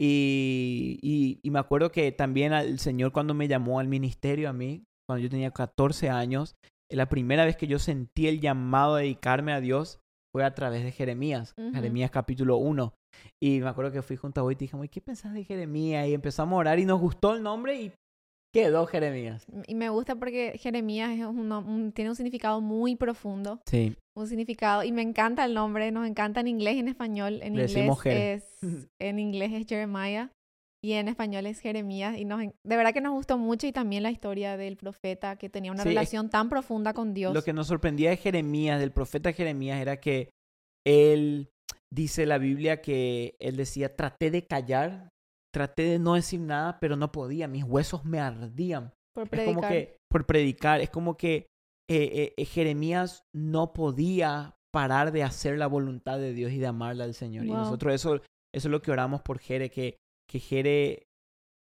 Y, 0.00 0.98
y, 1.00 1.38
y 1.42 1.50
me 1.50 1.60
acuerdo 1.60 1.92
que 1.92 2.10
también 2.12 2.52
el 2.52 2.80
Señor 2.80 3.12
cuando 3.12 3.34
me 3.34 3.48
llamó 3.48 3.78
al 3.78 3.88
ministerio 3.88 4.48
a 4.48 4.52
mí, 4.52 4.84
cuando 5.08 5.22
yo 5.22 5.30
tenía 5.30 5.52
14 5.52 6.10
años, 6.10 6.56
la 6.90 7.08
primera 7.08 7.44
vez 7.44 7.56
que 7.56 7.66
yo 7.66 7.78
sentí 7.78 8.26
el 8.26 8.40
llamado 8.40 8.96
a 8.96 9.00
dedicarme 9.00 9.52
a 9.52 9.60
Dios 9.60 10.01
fue 10.32 10.44
a 10.44 10.54
través 10.54 10.82
de 10.82 10.92
Jeremías. 10.92 11.54
Jeremías 11.74 12.10
capítulo 12.10 12.56
1. 12.56 12.94
Y 13.42 13.60
me 13.60 13.68
acuerdo 13.68 13.92
que 13.92 14.02
fui 14.02 14.16
junto 14.16 14.40
a 14.40 14.44
vos 14.44 14.52
y 14.52 14.56
te 14.56 14.64
dije, 14.64 14.76
"Uy, 14.76 14.88
¿qué 14.88 15.00
pensás 15.00 15.34
de 15.34 15.44
Jeremías? 15.44 16.08
Y 16.08 16.14
empezamos 16.14 16.54
a 16.56 16.60
orar 16.60 16.78
y 16.78 16.84
nos 16.86 17.00
gustó 17.00 17.34
el 17.34 17.42
nombre 17.42 17.80
y 17.80 17.92
quedó 18.54 18.86
Jeremías. 18.86 19.46
Y 19.66 19.74
me 19.74 19.88
gusta 19.88 20.14
porque 20.16 20.58
Jeremías 20.58 21.10
es 21.12 21.24
un 21.24 21.48
nom- 21.48 21.66
un- 21.66 21.92
tiene 21.92 22.10
un 22.10 22.16
significado 22.16 22.60
muy 22.60 22.96
profundo, 22.96 23.60
Sí, 23.66 23.94
un 24.16 24.26
significado, 24.26 24.82
y 24.84 24.92
me 24.92 25.00
encanta 25.02 25.44
el 25.44 25.54
nombre, 25.54 25.90
nos 25.90 26.06
encanta 26.06 26.40
en 26.40 26.48
inglés 26.48 26.76
y 26.76 26.80
en 26.80 26.88
español. 26.88 27.40
En 27.42 27.54
Le 27.56 27.62
inglés 27.62 27.74
es, 28.06 28.44
en 29.00 29.18
inglés 29.18 29.52
es 29.52 29.66
Jeremiah 29.66 30.30
y 30.84 30.92
en 30.94 31.08
español 31.08 31.46
es 31.46 31.60
Jeremías. 31.60 32.18
Y 32.18 32.24
nos, 32.24 32.40
de 32.40 32.76
verdad 32.76 32.92
que 32.92 33.00
nos 33.00 33.12
gustó 33.12 33.38
mucho 33.38 33.66
y 33.66 33.72
también 33.72 34.02
la 34.02 34.10
historia 34.10 34.56
del 34.56 34.76
profeta 34.76 35.36
que 35.36 35.48
tenía 35.48 35.70
una 35.72 35.82
Sí, 35.82 35.88
es- 35.90 35.94
relación 35.94 36.28
tan 36.30 36.48
profunda 36.48 36.92
con 36.92 37.14
Dios. 37.14 37.32
Lo 37.34 37.42
que 37.42 37.52
nos 37.52 37.68
sorprendía 37.68 38.10
de 38.10 38.16
Jeremías, 38.16 38.80
del 38.80 38.90
profeta 38.92 39.32
Jeremías, 39.32 39.80
era 39.80 40.00
que 40.00 40.30
él 40.84 41.50
dice 41.92 42.26
la 42.26 42.38
Biblia 42.38 42.80
que 42.82 43.36
él 43.38 43.56
decía, 43.56 43.94
traté 43.94 44.30
de 44.30 44.46
callar, 44.46 45.08
traté 45.54 45.82
de 45.82 45.98
no 45.98 46.14
decir 46.14 46.40
nada, 46.40 46.78
pero 46.80 46.96
no 46.96 47.12
podía, 47.12 47.46
mis 47.48 47.64
huesos 47.64 48.04
me 48.04 48.18
ardían. 48.18 48.92
por 49.14 49.24
Es 49.24 49.30
predicar. 49.30 49.54
como 49.54 49.68
que, 49.68 49.96
por 50.10 50.26
predicar, 50.26 50.80
es 50.80 50.88
como 50.90 51.16
que 51.16 51.46
eh, 51.90 52.10
eh, 52.12 52.34
eh, 52.36 52.44
Jeremías 52.46 53.24
no 53.34 53.74
podía 53.74 54.54
parar 54.72 55.12
de 55.12 55.22
hacer 55.22 55.58
la 55.58 55.66
voluntad 55.66 56.18
de 56.18 56.32
Dios 56.32 56.50
y 56.52 56.58
de 56.58 56.66
amarla 56.66 57.04
al 57.04 57.12
Señor. 57.12 57.44
Y 57.44 57.50
nosotros 57.50 57.92
eso, 57.92 58.14
eso 58.16 58.22
es 58.52 58.64
lo 58.64 58.80
que 58.80 58.90
oramos 58.90 59.20
por 59.20 59.38
Jere, 59.38 59.70
que, 59.70 59.98
que 60.32 60.40
Jere, 60.40 61.06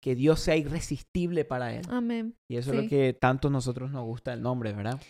que 0.02 0.16
Dios 0.16 0.40
sea 0.40 0.56
irresistible 0.56 1.44
para 1.44 1.72
él. 1.74 1.82
Amén. 1.88 2.34
Y 2.50 2.56
eso 2.56 2.72
es 2.72 2.82
lo 2.82 2.88
que 2.88 3.12
tanto 3.12 3.48
a 3.48 3.50
nosotros 3.52 3.92
nos 3.92 4.04
gusta 4.04 4.32
el 4.32 4.42
nombre, 4.42 4.72
¿verdad? 4.72 5.00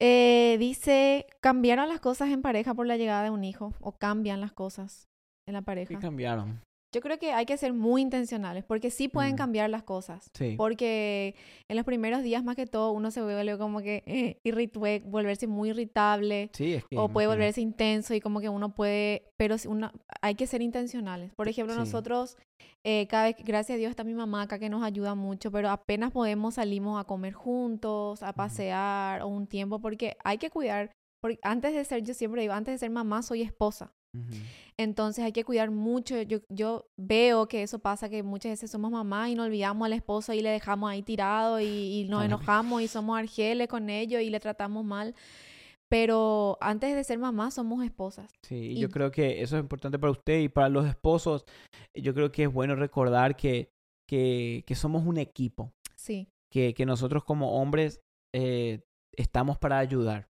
Eh, 0.00 0.56
dice, 0.58 1.26
¿cambiaron 1.40 1.88
las 1.88 2.00
cosas 2.00 2.30
en 2.30 2.40
pareja 2.40 2.74
por 2.74 2.86
la 2.86 2.96
llegada 2.96 3.24
de 3.24 3.30
un 3.30 3.44
hijo? 3.44 3.74
¿O 3.80 3.92
cambian 3.92 4.40
las 4.40 4.52
cosas 4.52 5.08
en 5.46 5.54
la 5.54 5.60
¿Qué 5.60 5.64
pareja? 5.66 5.98
cambiaron? 5.98 6.62
Yo 6.94 7.02
creo 7.02 7.18
que 7.18 7.32
hay 7.32 7.44
que 7.44 7.56
ser 7.58 7.74
muy 7.74 8.00
intencionales 8.00 8.64
porque 8.64 8.90
sí 8.90 9.08
pueden 9.08 9.34
Mm. 9.34 9.36
cambiar 9.36 9.68
las 9.68 9.82
cosas. 9.82 10.30
Sí. 10.32 10.54
Porque 10.56 11.34
en 11.68 11.76
los 11.76 11.84
primeros 11.84 12.22
días, 12.22 12.42
más 12.42 12.56
que 12.56 12.66
todo, 12.66 12.92
uno 12.92 13.10
se 13.10 13.20
vuelve 13.22 13.58
como 13.58 13.80
que 13.80 14.02
eh, 14.06 14.38
irrit- 14.44 14.72
puede 14.72 15.00
volverse 15.00 15.46
muy 15.46 15.68
irritable 15.70 16.50
Sí, 16.54 16.74
es 16.74 16.84
que 16.86 16.96
o 16.96 17.08
puede 17.10 17.26
volverse 17.26 17.60
intenso 17.60 18.14
y 18.14 18.20
como 18.20 18.40
que 18.40 18.48
uno 18.48 18.74
puede, 18.74 19.24
pero 19.36 19.56
uno, 19.66 19.92
hay 20.22 20.34
que 20.34 20.46
ser 20.46 20.62
intencionales. 20.62 21.34
Por 21.34 21.48
ejemplo, 21.48 21.74
Sí. 21.74 21.80
nosotros, 21.80 22.38
eh, 22.84 23.06
cada 23.08 23.24
vez, 23.24 23.36
gracias 23.44 23.76
a 23.76 23.78
Dios 23.78 23.90
está 23.90 24.02
mi 24.04 24.14
mamá 24.14 24.42
acá 24.42 24.58
que 24.58 24.70
nos 24.70 24.82
ayuda 24.82 25.14
mucho, 25.14 25.50
pero 25.52 25.68
apenas 25.68 26.10
podemos 26.10 26.54
salimos 26.54 26.98
a 26.98 27.04
comer 27.04 27.34
juntos, 27.34 28.22
a 28.22 28.32
pasear 28.32 29.20
o 29.22 29.28
un 29.28 29.46
tiempo 29.46 29.78
porque 29.80 30.16
hay 30.24 30.38
que 30.38 30.48
cuidar. 30.48 30.90
Porque 31.20 31.38
antes 31.42 31.74
de 31.74 31.84
ser, 31.84 32.02
yo 32.02 32.14
siempre 32.14 32.40
digo, 32.42 32.54
antes 32.54 32.72
de 32.74 32.78
ser 32.78 32.90
mamá 32.90 33.22
soy 33.22 33.42
esposa. 33.42 33.92
Entonces 34.76 35.24
hay 35.24 35.32
que 35.32 35.44
cuidar 35.44 35.70
mucho. 35.70 36.20
Yo, 36.22 36.38
yo 36.48 36.86
veo 36.96 37.48
que 37.48 37.62
eso 37.62 37.78
pasa, 37.78 38.08
que 38.08 38.22
muchas 38.22 38.52
veces 38.52 38.70
somos 38.70 38.90
mamá 38.90 39.28
y 39.30 39.34
nos 39.34 39.46
olvidamos 39.46 39.86
al 39.86 39.92
esposo 39.92 40.32
y 40.32 40.40
le 40.40 40.50
dejamos 40.50 40.90
ahí 40.90 41.02
tirado 41.02 41.60
y, 41.60 41.64
y 41.66 42.04
nos 42.08 42.24
enojamos 42.24 42.82
y 42.82 42.88
somos 42.88 43.18
argeles 43.18 43.68
con 43.68 43.90
ellos 43.90 44.22
y 44.22 44.30
le 44.30 44.40
tratamos 44.40 44.84
mal. 44.84 45.14
Pero 45.90 46.58
antes 46.60 46.94
de 46.94 47.02
ser 47.02 47.18
mamá 47.18 47.50
somos 47.50 47.84
esposas. 47.84 48.30
Sí, 48.46 48.72
Y- 48.76 48.78
yo 48.80 48.88
creo 48.90 49.10
que 49.10 49.42
eso 49.42 49.56
es 49.56 49.62
importante 49.62 49.98
para 49.98 50.10
usted 50.12 50.40
y 50.40 50.48
para 50.48 50.68
los 50.68 50.86
esposos. 50.86 51.44
Yo 51.94 52.14
creo 52.14 52.30
que 52.30 52.44
es 52.44 52.52
bueno 52.52 52.76
recordar 52.76 53.36
que, 53.36 53.70
que, 54.08 54.64
que 54.66 54.74
somos 54.74 55.06
un 55.06 55.16
equipo, 55.18 55.72
Sí, 55.96 56.28
que, 56.52 56.74
que 56.74 56.86
nosotros 56.86 57.24
como 57.24 57.60
hombres 57.60 58.00
eh, 58.34 58.80
estamos 59.16 59.58
para 59.58 59.78
ayudar. 59.78 60.28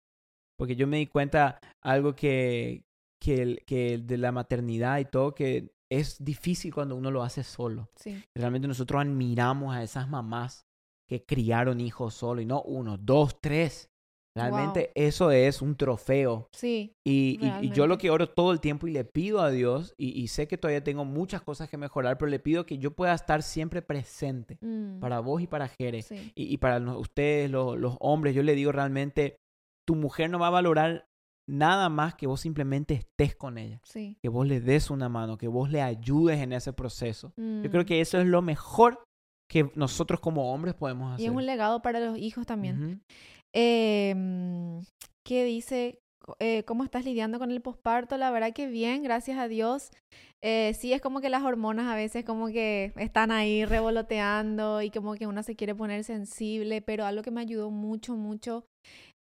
Porque 0.57 0.77
yo 0.77 0.87
me 0.87 0.99
di 0.99 1.07
cuenta 1.07 1.59
algo 1.85 2.15
que, 2.15 2.83
que, 3.21 3.43
el- 3.43 3.65
que 3.67 3.95
el 3.95 4.07
de 4.07 4.19
la 4.19 4.33
maternidad 4.33 4.99
y 4.99 5.05
todo, 5.05 5.35
que 5.35 5.73
es 5.91 6.23
difícil 6.23 6.73
cuando 6.75 6.97
uno 6.97 7.11
lo 7.11 7.23
hace 7.23 7.43
solo. 7.43 7.89
sí, 7.97 8.23
Realmente 8.35 8.69
nosotros 8.69 9.01
admiramos 9.01 9.75
a 9.75 9.83
esas 9.83 10.09
mamás 10.09 10.67
que 11.09 11.25
criaron 11.25 11.81
hijos 11.81 12.15
solo, 12.15 12.41
y 12.43 12.47
no 12.47 12.63
uno, 12.63 12.99
dos, 12.99 13.41
tres. 13.41 13.89
Realmente 14.37 14.93
eso 14.95 15.31
es 15.31 15.63
un 15.63 15.75
trofeo. 15.77 16.49
sí. 16.53 16.93
Y, 17.07 17.39
y- 17.41 17.67
y 17.67 17.71
yo 17.71 17.87
lo 17.87 17.97
que 17.97 18.11
oro 18.11 18.29
todo 18.29 18.53
el 18.53 18.61
tiempo 18.61 18.87
y 18.87 18.91
le 18.93 19.03
pido 19.05 19.41
a 19.41 19.51
Dios, 19.51 19.95
y, 19.97 20.21
y 20.21 20.29
sé 20.29 20.47
que 20.47 20.59
todavía 20.59 20.85
tengo 20.85 21.07
muchas 21.07 21.41
cosas 21.41 21.71
que 21.71 21.79
mejorar, 21.79 22.19
pero 22.19 22.29
le 22.31 22.39
pido 22.39 22.67
que 22.67 22.77
yo 22.77 22.91
pueda 22.95 23.15
estar 23.15 23.43
siempre 23.43 23.81
presente 23.81 24.59
Mm, 24.61 25.01
para 25.01 25.21
vos 25.21 25.41
y 25.41 25.47
para 25.47 25.69
Jere. 25.69 26.03
sí, 26.03 26.33
Y, 26.35 26.53
y 26.53 26.59
para 26.59 26.79
los- 26.79 26.99
ustedes, 27.01 27.51
los, 27.51 27.79
los 27.79 27.97
hombres, 28.01 28.35
yo 28.35 28.43
le 28.43 28.55
digo 28.55 28.71
realmente, 28.71 29.39
tu 29.87 29.95
mujer 29.97 30.29
no 30.29 30.39
va 30.39 30.49
a 30.49 30.51
valorar 30.51 31.09
nada 31.49 31.89
más 31.89 32.15
que 32.15 32.27
vos 32.27 32.41
simplemente 32.41 32.95
estés 32.95 33.35
con 33.35 33.57
ella, 33.59 33.81
sí. 33.85 34.17
que 34.23 34.29
vos 34.29 34.47
le 34.47 34.61
des 34.61 34.91
una 34.91 35.09
mano, 35.09 35.39
que 35.39 35.49
vos 35.49 35.71
le 35.71 35.81
ayudes 35.83 36.39
en 36.41 36.53
ese 36.53 36.73
proceso. 36.73 37.33
Yo 37.37 37.71
creo 37.71 37.83
Mm. 37.83 37.87
que 37.87 38.01
eso 38.01 38.19
es 38.21 38.27
lo 38.27 38.43
mejor 38.43 39.03
que 39.51 39.71
nosotros 39.75 40.21
como 40.21 40.53
hombres 40.53 40.75
podemos 40.75 41.11
Y 41.13 41.15
hacer. 41.15 41.31
es 41.31 41.37
un 41.37 41.47
legado 41.47 41.81
para 41.81 42.01
los 42.01 42.19
hijos 42.19 42.47
también. 42.47 43.03
Eh, 43.55 44.15
mm, 44.15 44.81
¿Qué 45.27 45.45
dice? 45.45 45.99
Eh, 46.41 46.65
¿Cómo 46.65 46.85
estás 46.85 47.07
lidiando 47.07 47.39
con 47.39 47.51
el 47.51 47.63
posparto? 47.63 48.19
La 48.19 48.31
verdad 48.31 48.53
que 48.53 48.67
bien, 48.67 49.03
gracias 49.03 49.39
a 49.39 49.49
Dios. 49.49 49.91
Eh, 50.45 50.75
sí, 50.79 50.93
es 50.93 51.01
como 51.01 51.21
que 51.23 51.31
las 51.31 51.43
hormonas 51.43 51.87
a 51.87 51.95
veces 51.97 52.25
como 52.25 52.49
que 52.49 52.93
están 52.97 53.31
ahí 53.31 53.65
revoloteando 53.65 54.83
y 54.83 54.91
como 54.91 55.15
que 55.15 55.27
uno 55.27 55.43
se 55.43 55.57
quiere 55.57 55.75
poner 55.75 56.05
sensible, 56.05 56.83
pero 56.83 57.07
algo 57.07 57.23
que 57.23 57.31
me 57.31 57.41
ayudó 57.41 57.71
mucho, 57.71 58.15
mucho 58.17 58.65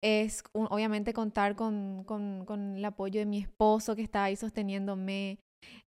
es 0.06 0.44
un- 0.54 0.68
obviamente 0.70 1.14
contar 1.14 1.56
con, 1.56 2.04
con, 2.06 2.46
con 2.46 2.76
el 2.78 2.86
apoyo 2.86 3.20
de 3.20 3.26
mi 3.26 3.40
esposo 3.40 3.96
que 3.96 4.04
está 4.04 4.24
ahí 4.26 4.36
sosteniéndome 4.36 5.40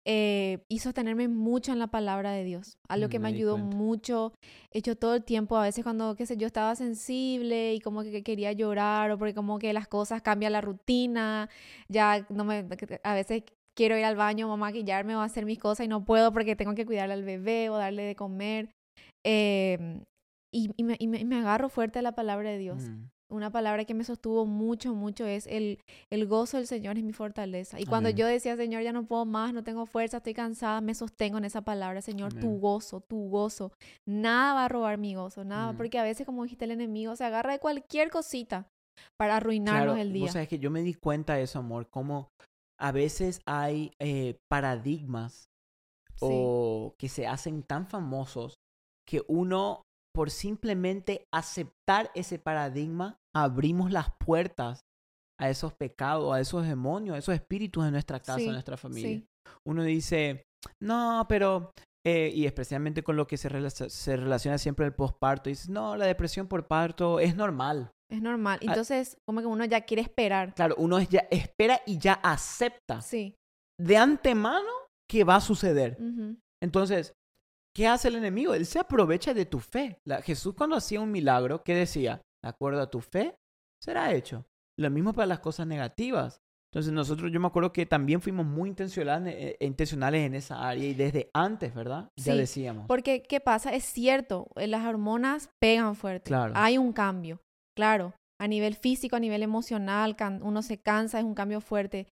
eh, 0.06 0.64
y 0.70 0.80
sostenerme 0.80 1.28
mucho 1.28 1.72
en 1.72 1.78
la 1.80 1.88
palabra 1.88 2.32
de 2.32 2.44
Dios. 2.44 2.78
Algo 2.90 3.08
Mm, 3.08 3.10
que 3.12 3.20
me 3.20 3.30
me 3.30 3.36
ayudó 3.36 3.58
cuenta. 3.58 3.76
mucho. 3.78 4.34
He 4.72 4.80
hecho 4.80 4.96
todo 4.96 5.14
el 5.16 5.24
tiempo, 5.24 5.56
a 5.58 5.64
veces 5.64 5.84
cuando, 5.84 6.16
qué 6.16 6.26
sé 6.26 6.36
yo, 6.38 6.48
estaba 6.48 6.76
sensible 6.76 7.76
y 7.76 7.80
como 7.80 8.02
que 8.02 8.24
quería 8.24 8.52
llorar 8.54 9.12
o 9.12 9.18
porque 9.20 9.36
como 9.36 9.60
que 9.60 9.72
las 9.74 9.88
cosas 9.88 10.22
cambian 10.24 10.54
la 10.54 10.62
rutina, 10.62 11.50
ya 11.90 12.26
no 12.30 12.44
me, 12.44 12.66
a 13.04 13.14
veces 13.14 13.44
quiero 13.76 13.96
ir 13.98 14.06
al 14.06 14.16
baño 14.16 14.52
a 14.52 14.58
maquillarme 14.58 15.16
o 15.16 15.22
hacer 15.22 15.46
mis 15.46 15.60
cosas 15.60 15.86
y 15.86 15.90
no 15.90 16.04
puedo 16.06 16.32
porque 16.34 16.56
tengo 16.56 16.74
que 16.74 16.86
cuidarle 16.88 17.14
al 17.14 17.24
bebé 17.24 17.70
o 17.70 17.78
darle 17.78 18.02
de 18.04 18.16
comer. 18.16 18.70
Em, 19.24 20.04
y, 20.52 20.72
y 20.76 20.84
me, 20.84 20.96
y 20.98 21.08
me- 21.08 21.20
y 21.20 21.26
me 21.26 21.36
agarro 21.38 21.70
fuerte 21.70 22.00
a 22.00 22.02
la 22.02 22.14
palabra 22.16 22.50
de 22.50 22.58
Dios. 22.58 22.82
Mm. 22.84 23.10
Una 23.30 23.52
palabra 23.52 23.84
que 23.86 23.94
me 23.94 24.04
sostuvo 24.04 24.46
mucho, 24.46 24.94
mucho 24.94 25.26
es 25.26 25.48
el, 25.48 25.80
el 26.10 26.28
gozo 26.28 26.58
del 26.58 26.68
Señor 26.68 26.98
es 26.98 27.04
mi 27.04 27.14
fortaleza. 27.14 27.80
Y 27.80 27.86
cuando 27.86 28.10
yo 28.10 28.26
decía, 28.26 28.56
Señor, 28.56 28.84
ya 28.84 28.94
no 28.94 29.06
puedo 29.06 29.26
más, 29.26 29.54
no 29.54 29.64
tengo 29.64 29.86
fuerza, 29.86 30.18
estoy 30.18 30.34
cansada, 30.34 30.80
me 30.80 30.94
sostengo 30.94 31.38
en 31.38 31.46
esa 31.46 31.62
palabra, 31.62 32.02
Señor, 32.02 32.34
tu 32.34 32.60
gozo, 32.60 33.02
tu 33.02 33.30
gozo. 33.30 33.72
Nada 34.06 34.54
va 34.54 34.66
a 34.66 34.68
robar 34.70 34.98
mi 34.98 35.16
gozo, 35.16 35.44
nada, 35.44 35.74
porque 35.74 36.00
a 36.00 36.04
veces, 36.04 36.26
como 36.26 36.44
dijiste, 36.44 36.66
el 36.66 36.72
enemigo 36.72 37.16
se 37.16 37.26
agarra 37.26 37.52
de 37.52 37.60
cualquier 37.60 38.10
cosita 38.10 38.70
para 39.18 39.38
arruinarnos 39.38 39.96
Claro, 39.96 40.02
el 40.02 40.14
día. 40.14 40.24
Vos 40.24 40.32
sabés 40.32 40.48
que 40.48 40.60
yo 40.60 40.72
me 40.72 40.82
di 40.82 40.94
cuenta 40.94 41.36
de 41.36 41.44
eso, 41.44 41.60
amor, 41.60 41.90
como 41.90 42.30
a 42.80 42.92
veces 42.92 43.42
hay 43.46 43.92
eh, 44.00 44.38
paradigmas 44.50 45.50
Sí, 46.20 46.26
o 46.26 46.96
que 46.98 47.10
se 47.10 47.28
hacen 47.28 47.62
tan 47.62 47.86
famosos 47.86 48.56
que 49.08 49.24
uno, 49.28 49.84
por 50.18 50.32
simplemente 50.32 51.28
aceptar 51.32 52.10
ese 52.16 52.40
paradigma, 52.40 53.20
abrimos 53.36 53.92
las 53.92 54.08
puertas 54.18 54.82
a 55.40 55.48
esos 55.52 55.74
pecados, 55.76 56.34
a 56.34 56.40
esos 56.40 56.66
demonios, 56.66 57.14
a 57.16 57.20
esos 57.20 57.36
espíritus 57.36 57.86
en 57.86 57.92
nuestra 57.92 58.20
casa, 58.20 58.40
Sí, 58.40 58.48
en 58.48 58.54
nuestra 58.54 58.78
familia. 58.78 59.10
sí. 59.20 59.26
Uno 59.68 59.84
dice, 59.84 60.42
no, 60.82 61.24
pero, 61.30 61.70
eh, 62.04 62.32
y 62.34 62.48
especialmente 62.48 63.04
con 63.04 63.16
lo 63.16 63.28
que 63.28 63.38
se, 63.38 63.48
relac- 63.48 63.90
se 63.90 64.18
relaciona 64.18 64.58
siempre 64.58 64.88
el 64.88 64.96
posparto, 64.96 65.52
dices, 65.52 65.70
no, 65.70 65.96
la 65.96 66.08
depresión 66.08 66.48
por 66.48 66.66
parto 66.66 67.20
es 67.20 67.36
normal. 67.36 67.92
es 68.10 68.20
normal. 68.22 68.58
Ah. 68.62 68.66
Entonces, 68.70 69.18
como 69.28 69.42
que 69.42 69.46
uno 69.48 69.66
ya 69.66 69.82
quiere 69.82 70.02
esperar. 70.02 70.56
Claro, 70.56 70.74
uno 70.80 71.00
ya 71.00 71.28
espera 71.30 71.80
y 71.86 72.00
ya 72.00 72.14
acepta 72.14 73.02
Sí. 73.02 73.36
de 73.80 73.98
antemano 73.98 74.72
que 75.08 75.24
va 75.26 75.36
a 75.36 75.42
suceder. 75.42 75.96
Entonces, 76.64 77.14
¿qué 77.78 77.88
hace 77.88 78.08
el 78.08 78.16
enemigo? 78.16 78.56
Él 78.56 78.66
se 78.66 78.80
aprovecha 78.80 79.36
de 79.36 79.46
tu 79.46 79.60
fe. 79.60 80.00
La- 80.04 80.24
Jesús 80.24 80.56
cuando 80.56 80.76
hacía 80.76 81.00
un 81.00 81.12
milagro, 81.12 81.64
¿qué 81.64 81.76
decía? 81.76 82.22
De 82.44 82.50
acuerdo 82.50 82.82
a 82.82 82.90
tu 82.90 83.02
fe, 83.02 83.36
será 83.82 84.14
hecho. 84.14 84.46
Lo 84.80 84.90
mismo 84.90 85.14
para 85.14 85.28
las 85.28 85.40
cosas 85.40 85.68
negativas. 85.68 86.40
Entonces 86.74 86.92
nosotros, 86.92 87.32
yo 87.32 87.40
me 87.40 87.48
acuerdo 87.48 87.72
que 87.72 87.86
también 87.86 88.20
fuimos 88.22 88.46
muy 88.46 88.70
intencionales, 88.70 89.34
eh, 89.38 89.58
intencionales 89.62 90.26
en 90.26 90.34
esa 90.36 90.68
área 90.68 90.84
y 90.84 90.94
desde 90.96 91.30
antes, 91.36 91.74
¿verdad? 91.74 92.10
Ya 92.18 92.34
Sí, 92.34 92.38
decíamos. 92.40 92.86
Porque, 92.88 93.22
¿qué 93.24 93.40
pasa? 93.40 93.74
Es 93.74 93.86
cierto, 93.86 94.48
eh, 94.56 94.68
las 94.68 94.86
hormonas 94.86 95.50
pegan 95.62 95.96
fuerte. 95.96 96.28
Claro. 96.30 96.54
Hay 96.58 96.78
un 96.78 96.94
cambio, 96.94 97.40
claro. 97.76 98.14
A 98.40 98.48
nivel 98.48 98.76
físico, 98.76 99.16
a 99.16 99.20
nivel 99.20 99.42
emocional, 99.44 100.16
uno 100.42 100.62
se 100.62 100.78
cansa, 100.80 101.20
es 101.20 101.26
un 101.26 101.34
cambio 101.34 101.62
fuerte. 101.62 102.08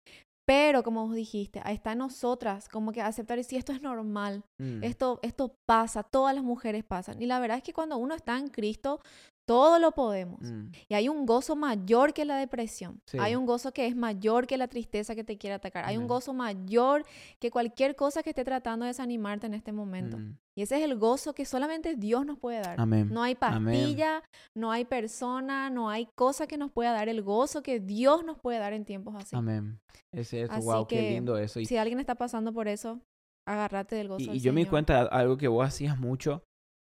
Pero, 0.46 0.84
como 0.84 1.06
vos 1.08 1.16
dijiste, 1.16 1.60
ahí 1.64 1.76
está 1.76 1.94
en 1.94 2.00
nosotras, 2.00 2.70
como 2.70 2.92
que 2.92 3.02
aceptar 3.02 3.44
si 3.44 3.56
esto 3.56 3.72
es 3.74 3.82
normal, 3.82 4.44
Mm, 4.58 4.84
esto, 4.84 5.20
esto 5.24 5.58
pasa, 5.66 6.04
todas 6.04 6.34
las 6.36 6.44
mujeres 6.44 6.84
pasan. 6.84 7.22
Y 7.22 7.26
la 7.26 7.40
verdad 7.40 7.58
es 7.58 7.64
que 7.64 7.74
cuando 7.74 7.98
uno 7.98 8.14
está 8.16 8.38
en 8.38 8.48
Cristo, 8.50 9.00
Todo 9.48 9.78
lo 9.80 9.92
podemos. 9.92 10.40
Mm, 10.42 10.72
Y 10.90 10.94
hay 10.96 11.08
un 11.08 11.26
gozo 11.26 11.56
mayor 11.56 12.14
que 12.14 12.26
la 12.26 12.36
depresión. 12.38 13.00
Sí. 13.06 13.18
Hay 13.20 13.36
un 13.36 13.46
gozo 13.46 13.72
que 13.72 13.86
es 13.86 13.96
mayor 13.96 14.48
que 14.48 14.58
la 14.58 14.68
tristeza 14.68 15.14
que 15.14 15.24
te 15.24 15.38
quiere 15.38 15.54
atacar. 15.54 15.86
Hay 15.86 15.98
un 15.98 16.08
gozo 16.08 16.34
mayor 16.34 17.06
que 17.40 17.52
cualquier 17.52 17.96
cosa 17.96 18.24
que 18.24 18.32
esté 18.32 18.44
tratando 18.44 18.86
de 18.86 18.88
desanimarte 18.90 19.46
en 19.46 19.54
este 19.54 19.72
momento. 19.72 20.18
mm. 20.18 20.38
Y 20.58 20.62
ese 20.62 20.78
es 20.78 20.84
el 20.84 20.98
gozo 20.98 21.34
que 21.36 21.44
solamente 21.46 21.96
Dios 21.96 22.26
nos 22.26 22.40
puede 22.40 22.62
dar. 22.62 22.80
Amén. 22.80 23.10
No 23.12 23.22
hay 23.22 23.38
Amén. 23.42 23.74
pastilla, 23.74 24.24
no 24.56 24.72
hay 24.72 24.86
persona, 24.86 25.70
no 25.70 25.90
hay 25.90 26.08
cosa 26.16 26.48
que 26.48 26.58
nos 26.58 26.72
pueda 26.72 26.94
dar 26.94 27.10
el 27.10 27.22
gozo 27.22 27.62
que 27.62 27.80
Dios 27.82 28.24
nos 28.24 28.40
puede 28.40 28.58
dar 28.60 28.72
en 28.74 28.86
tiempos 28.86 29.16
así. 29.16 29.36
Amén. 29.36 29.80
Es 30.14 30.34
eso, 30.34 30.52
Así 30.54 30.66
wow, 30.66 30.88
qué 30.88 30.96
que, 30.96 31.10
lindo 31.12 31.38
eso. 31.38 31.60
Y, 31.60 31.66
Si 31.66 31.76
alguien 31.78 32.00
está 32.00 32.16
pasando 32.16 32.54
por 32.54 32.68
eso, 32.70 33.02
agárrate 33.46 33.96
del 33.98 34.08
gozo 34.08 34.24
y- 34.24 34.28
del 34.28 34.36
y 34.38 34.40
yo 34.40 34.54
me 34.54 34.62
di 34.62 34.66
cuenta 34.70 35.02
algo 35.04 35.38
que 35.38 35.48
vos 35.50 35.68
hacías 35.68 36.00
mucho 36.00 36.42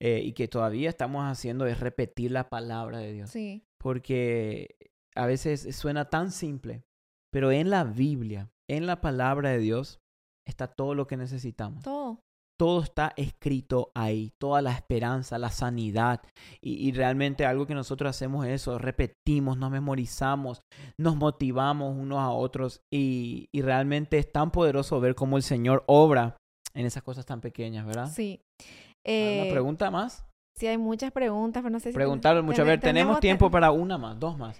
eh, 0.05 0.21
y 0.23 0.33
que 0.33 0.47
todavía 0.47 0.87
estamos 0.87 1.23
haciendo 1.23 1.65
es 1.65 1.79
repetir 1.79 2.29
la 2.29 2.47
palabra 2.47 2.99
de 2.99 3.11
Dios. 3.11 3.31
Sí, 3.31 3.63
Porque 3.81 4.75
a 5.15 5.25
veces 5.25 5.75
suena 5.75 6.11
tan 6.11 6.31
simple, 6.31 6.83
pero 7.33 7.51
en 7.51 7.71
la 7.71 7.85
Biblia, 7.85 8.51
en 8.69 8.85
la 8.85 9.01
palabra 9.01 9.49
de 9.49 9.57
Dios, 9.57 9.97
está 10.47 10.67
todo 10.67 10.93
lo 10.93 11.07
que 11.07 11.17
necesitamos. 11.17 11.81
todo. 11.81 12.19
todo 12.55 12.83
está 12.83 13.13
escrito 13.17 13.89
ahí, 13.95 14.31
toda 14.39 14.61
la 14.61 14.73
esperanza, 14.73 15.39
la 15.39 15.49
sanidad. 15.49 16.21
Y, 16.61 16.87
y 16.87 16.91
realmente 16.91 17.43
algo 17.47 17.65
que 17.65 17.73
nosotros 17.73 18.07
hacemos 18.07 18.45
es 18.45 18.61
eso, 18.61 18.77
repetimos, 18.77 19.57
nos 19.57 19.71
memorizamos, 19.71 20.61
nos 20.99 21.15
motivamos 21.15 21.97
unos 21.97 22.19
a 22.19 22.29
otros 22.29 22.79
y, 22.93 23.47
y 23.51 23.63
realmente 23.63 24.19
es 24.19 24.31
tan 24.31 24.51
poderoso 24.51 24.99
ver 24.99 25.15
cómo 25.15 25.37
el 25.37 25.43
Señor 25.43 25.83
obra 25.87 26.37
en 26.75 26.85
esas 26.85 27.01
cosas 27.01 27.25
tan 27.25 27.41
pequeñas, 27.41 27.87
¿verdad? 27.87 28.11
Sí. 28.13 28.39
¿Alguna 29.05 29.43
Eh, 29.45 29.49
pregunta 29.51 29.91
más? 29.91 30.25
sí, 30.55 30.67
hay 30.67 30.77
muchas 30.77 31.11
preguntas, 31.11 31.61
pero 31.61 31.71
no 31.71 31.79
sé 31.79 31.89
si... 31.91 31.95
Preguntaron 31.95 32.45
mucho. 32.45 32.61
A 32.61 32.65
ver, 32.65 32.79
tenemos 32.79 33.17
te- 33.17 33.21
tiempo 33.21 33.51
para 33.51 33.71
una 33.71 33.97
más, 33.97 34.19
dos 34.19 34.37
más. 34.37 34.59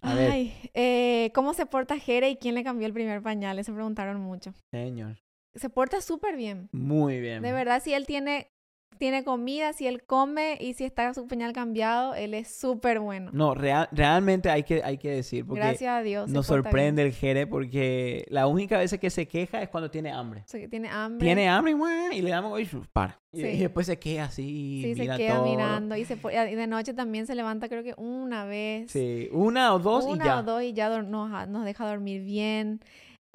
A 0.00 0.14
ver, 0.14 0.30
Ay, 0.30 0.70
eh, 0.74 1.32
¿cómo 1.34 1.54
se 1.54 1.66
porta 1.66 1.98
Jere 1.98 2.30
y 2.30 2.36
quién 2.36 2.54
le 2.54 2.62
cambió 2.62 2.86
el 2.86 2.92
primer 2.92 3.20
pañal? 3.20 3.58
Eso 3.58 3.74
preguntaron 3.74 4.20
mucho. 4.20 4.54
señor. 4.70 5.18
Se 5.54 5.68
porta 5.70 6.00
súper 6.00 6.36
bien. 6.36 6.68
Muy 6.72 7.20
bien. 7.20 7.42
De 7.42 7.50
verdad, 7.52 7.82
si 7.82 7.92
él 7.94 8.06
tiene, 8.06 8.52
tiene 8.98 9.24
comida, 9.24 9.72
si 9.72 9.86
él 9.86 10.02
come 10.04 10.58
y 10.60 10.74
si 10.74 10.84
está 10.84 11.12
su 11.14 11.26
pañal 11.26 11.52
cambiado, 11.52 12.14
él 12.14 12.34
es 12.34 12.48
súper 12.48 13.00
bueno. 13.00 13.30
No, 13.32 13.54
real- 13.54 13.88
realmente 13.92 14.50
hay 14.50 14.62
que, 14.64 14.82
hay 14.82 14.98
que 14.98 15.10
decir, 15.10 15.46
porque 15.46 15.60
Gracias 15.60 15.90
a 15.90 16.02
Dios. 16.02 16.28
nos 16.28 16.46
bien. 16.48 16.62
sorprende 16.62 17.02
el 17.02 17.12
Jere 17.12 17.46
porque 17.46 18.24
la 18.28 18.46
única 18.46 18.78
vez 18.78 18.96
que 18.98 19.10
se 19.10 19.26
queja 19.28 19.62
es 19.62 19.68
cuando 19.68 19.90
tiene 19.90 20.10
hambre. 20.12 20.40
O 20.44 20.48
sea, 20.48 20.60
que 20.60 20.68
tiene 20.68 20.88
hambre. 20.88 21.24
Tiene 21.24 21.48
hambre 21.48 21.74
y, 22.12 22.20
le 22.22 22.30
damos 22.30 22.60
y 22.60 22.64
¡shu! 22.64 22.82
para. 22.92 23.18
Y, 23.32 23.40
Sí. 23.40 23.46
y 23.46 23.58
después 23.58 23.86
se 23.86 23.98
queda 23.98 24.24
así, 24.24 24.80
Sí, 24.82 24.94
se 24.94 25.02
queda 25.16 25.36
todo. 25.36 25.44
mirando 25.50 25.94
y, 25.96 26.04
se, 26.04 26.14
y 26.14 26.54
de 26.54 26.66
noche 26.66 26.94
también 26.94 27.26
se 27.26 27.34
levanta 27.34 27.68
creo 27.68 27.82
que 27.82 27.94
una 27.98 28.44
vez. 28.46 28.90
Sí, 28.90 29.28
una 29.32 29.74
o 29.74 29.78
dos 29.78 30.06
una 30.06 30.24
y 30.24 30.26
ya. 30.26 30.38
o 30.38 30.42
dos 30.42 30.62
y 30.62 30.72
ya 30.72 30.88
nos, 31.02 31.48
nos 31.48 31.64
deja 31.64 31.86
dormir 31.88 32.22
bien. 32.22 32.80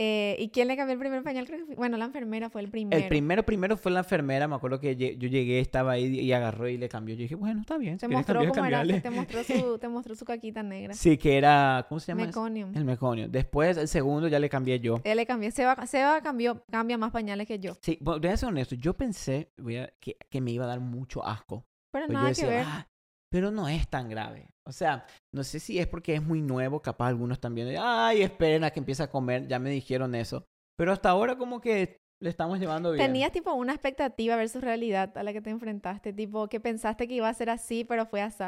Eh, 0.06 0.36
¿Y 0.38 0.50
quién 0.50 0.68
le 0.68 0.76
cambió 0.76 0.94
el 0.94 1.00
primer 1.00 1.24
pañal? 1.24 1.46
Creo 1.46 1.60
que 1.60 1.66
fue- 1.66 1.76
bueno, 1.76 1.96
la 1.96 2.06
enfermera 2.06 2.50
fue 2.50 2.62
el 2.62 2.70
primero. 2.70 3.02
El 3.02 3.08
primero, 3.08 3.44
primero 3.44 3.78
fue 3.78 3.92
la 3.92 4.00
enfermera, 4.00 4.48
me 4.50 4.56
acuerdo 4.56 4.80
que 4.82 4.96
yo 4.98 5.28
llegué, 5.30 5.60
estaba 5.60 5.94
ahí 5.94 6.20
y 6.20 6.34
agarró 6.34 6.68
y 6.68 6.78
le 6.78 6.90
cambió. 6.90 7.16
Yo 7.16 7.22
dije, 7.22 7.36
bueno, 7.36 7.62
está 7.62 7.78
bien, 7.78 7.98
Te 7.98 8.08
mostró 8.10 8.36
cambiar, 8.42 8.54
cómo 8.54 8.66
era, 8.66 8.78
cambiarle. 8.80 9.02
te 9.02 9.10
mostró 9.10 9.44
su, 9.44 9.78
te 9.80 9.88
mostró 9.88 10.16
su 10.16 10.26
caquita 10.26 10.62
negra. 10.64 10.94
Sí, 10.94 11.18
que 11.18 11.38
era, 11.38 11.86
¿cómo 11.88 12.00
se 12.00 12.08
llama? 12.08 12.24
eso? 12.24 12.30
Meconium. 12.44 12.76
El 12.76 12.84
meconio. 12.86 13.30
Después, 13.30 13.78
el 13.78 13.88
segundo 13.88 14.28
ya 14.28 14.40
le 14.40 14.50
cambié 14.50 14.80
yo. 14.80 15.00
Él 15.04 15.16
le 15.18 15.26
cambió. 15.26 15.50
Seba, 15.52 15.76
Seba 15.88 16.22
cambió, 16.22 16.66
cambia 16.70 16.98
más 16.98 17.12
pañales 17.12 17.48
que 17.48 17.60
yo. 17.60 17.78
Sí, 17.82 17.98
voy 18.02 18.26
a 18.28 18.36
ser 18.36 18.50
honesto, 18.50 18.76
yo 18.76 18.94
pensé 18.96 19.52
voy 19.58 19.78
a- 19.78 19.94
que, 20.00 20.18
que 20.30 20.42
me 20.42 20.52
iba 20.52 20.66
a 20.66 20.68
dar 20.68 20.80
mucho 20.82 21.26
asco. 21.26 21.66
Pero 21.92 22.08
Pues 22.08 22.14
yo 22.16 22.20
nada 22.20 22.30
decía, 22.30 22.46
que 22.50 22.52
ver. 22.56 22.66
"Ah", 22.68 22.88
pero 23.30 23.52
no 23.52 23.68
es 23.70 23.88
tan 23.88 24.10
grave. 24.10 24.50
O 24.68 24.72
sea, 24.72 25.06
no 25.36 25.44
sé 25.44 25.60
si 25.60 25.78
es 25.80 25.88
porque 25.88 26.16
es 26.16 26.24
muy 26.24 26.42
nuevo, 26.42 26.82
capaz 26.82 27.08
algunos 27.08 27.40
también, 27.40 27.68
de, 27.68 27.78
ay, 27.78 28.22
esperen 28.22 28.64
a 28.64 28.72
que 28.72 28.80
empiece 28.80 29.04
a 29.04 29.10
comer, 29.10 29.48
ya 29.48 29.60
me 29.60 29.70
dijeron 29.70 30.16
eso. 30.16 30.46
Pero 30.78 30.92
hasta 30.92 31.10
ahora 31.10 31.38
como 31.38 31.60
que 31.60 31.98
le 32.22 32.30
estamos 32.30 32.60
llevando 32.60 32.92
bien. 32.92 33.06
Tenías 33.06 33.32
tipo 33.32 33.54
una 33.54 33.74
expectativa 33.74 34.36
versus 34.38 34.62
realidad 34.64 35.18
a 35.18 35.24
la 35.24 35.34
que 35.34 35.42
te 35.42 35.50
enfrentaste, 35.50 36.14
tipo 36.14 36.48
que 36.48 36.60
pensaste 36.62 37.08
que 37.08 37.16
iba 37.16 37.28
a 37.28 37.34
ser 37.34 37.50
así, 37.50 37.84
pero 37.84 38.06
fue 38.06 38.22
así. 38.22 38.44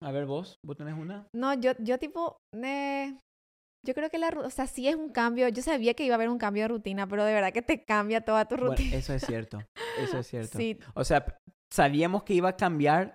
A 0.00 0.12
ver, 0.12 0.26
vos, 0.26 0.56
vos 0.64 0.76
tenés 0.76 0.94
una. 0.94 1.26
No, 1.34 1.54
yo, 1.54 1.72
yo 1.78 1.98
tipo, 1.98 2.36
eh, 2.54 3.16
yo 3.84 3.94
creo 3.94 4.10
que 4.10 4.18
la, 4.18 4.28
o 4.28 4.50
sea, 4.50 4.66
sí 4.66 4.88
es 4.88 4.96
un 4.96 5.10
cambio. 5.10 5.48
Yo 5.48 5.62
sabía 5.62 5.94
que 5.94 6.04
iba 6.04 6.14
a 6.14 6.16
haber 6.16 6.28
un 6.28 6.38
cambio 6.38 6.64
de 6.64 6.68
rutina, 6.68 7.06
pero 7.08 7.24
de 7.24 7.32
verdad 7.32 7.52
que 7.52 7.62
te 7.62 7.84
cambia 7.84 8.24
toda 8.24 8.46
tu 8.46 8.56
Bueno, 8.56 8.70
rutina. 8.72 8.96
eso 8.96 9.12
es 9.14 9.24
cierto. 9.24 9.62
Eso 9.98 10.18
es 10.18 10.26
cierto. 10.28 10.58
Sí, 10.58 10.78
O 10.94 11.04
sea, 11.04 11.24
sabíamos 11.72 12.22
que 12.24 12.34
iba 12.34 12.48
a 12.50 12.56
cambiar, 12.56 13.14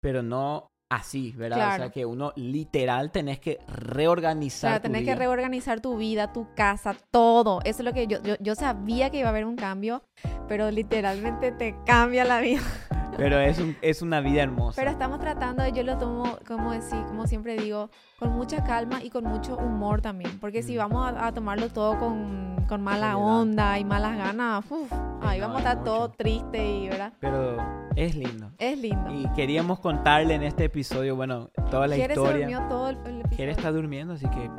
pero 0.00 0.22
no 0.22 0.68
así, 0.90 1.32
¿verdad? 1.32 1.74
O 1.74 1.76
sea, 1.76 1.90
que 1.90 2.04
uno 2.04 2.32
literal 2.36 3.10
tenés 3.10 3.38
que 3.40 3.58
reorganizar 3.68 4.70
claro, 4.70 4.82
tu 4.82 4.88
tenés 4.88 5.00
que 5.00 5.12
vida. 5.12 5.14
reorganizar 5.14 5.80
tu 5.80 5.96
vida, 5.96 6.32
tu 6.32 6.52
casa, 6.54 6.94
todo. 7.10 7.60
Eso 7.64 7.78
es 7.78 7.84
lo 7.84 7.92
que 7.94 8.06
yo, 8.06 8.22
yo, 8.22 8.34
yo 8.40 8.54
sabía 8.54 9.08
que 9.08 9.18
iba 9.18 9.28
a 9.28 9.30
haber 9.30 9.46
un 9.46 9.56
cambio, 9.56 10.02
pero 10.48 10.70
literalmente 10.70 11.52
te 11.52 11.76
cambia 11.86 12.24
la 12.24 12.40
vida. 12.40 12.60
Pero 13.20 13.38
es, 13.38 13.58
un- 13.58 13.76
es 13.82 14.02
una 14.02 14.20
vida 14.20 14.42
hermosa. 14.42 14.80
Pero 14.80 14.90
estamos 14.90 15.20
tratando, 15.20 15.66
yo 15.68 15.82
lo 15.82 15.96
tomo, 15.98 16.38
como 16.46 16.72
decir, 16.72 16.98
como 17.06 17.26
siempre 17.26 17.56
digo, 17.56 17.90
con 18.18 18.30
mucha 18.32 18.64
calma 18.64 19.02
y 19.02 19.10
con 19.10 19.24
mucho 19.24 19.56
humor 19.56 20.00
también. 20.00 20.38
Porque 20.40 20.62
si 20.62 20.74
Mm. 20.74 20.78
vamos 20.78 21.06
a, 21.12 21.26
a 21.26 21.32
tomarlo 21.32 21.68
todo 21.68 21.98
con, 21.98 22.56
con 22.68 22.82
mala 22.82 23.16
onda 23.16 23.78
y 23.78 23.84
malas 23.84 24.16
ganas, 24.16 24.64
uf, 24.70 24.92
ahí 25.22 25.38
no, 25.40 25.48
vamos 25.48 25.62
a 25.64 25.64
es 25.64 25.68
estar 25.70 25.84
todo 25.84 26.00
mucho. 26.08 26.14
triste 26.16 26.66
y, 26.66 26.88
¿verdad? 26.88 27.12
Pero 27.20 27.56
es 27.96 28.14
lindo. 28.14 28.50
Es 28.58 28.78
lindo. 28.78 29.10
Y 29.12 29.28
queríamos 29.34 29.80
contarle 29.80 30.34
en 30.34 30.42
este 30.42 30.64
episodio, 30.64 31.16
bueno, 31.16 31.50
toda 31.70 31.86
la 31.86 31.96
Jere 31.96 32.14
se 32.14 32.20
historia. 32.20 32.46
durmió 32.48 32.68
todo 32.68 32.88
el, 32.90 32.96
el 32.98 33.20
episodio. 33.20 33.36
Jere 33.36 33.52
está 33.52 33.70
durmiendo, 33.72 34.14
así 34.14 34.26
que 34.28 34.50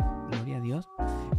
Dios. 0.61 0.89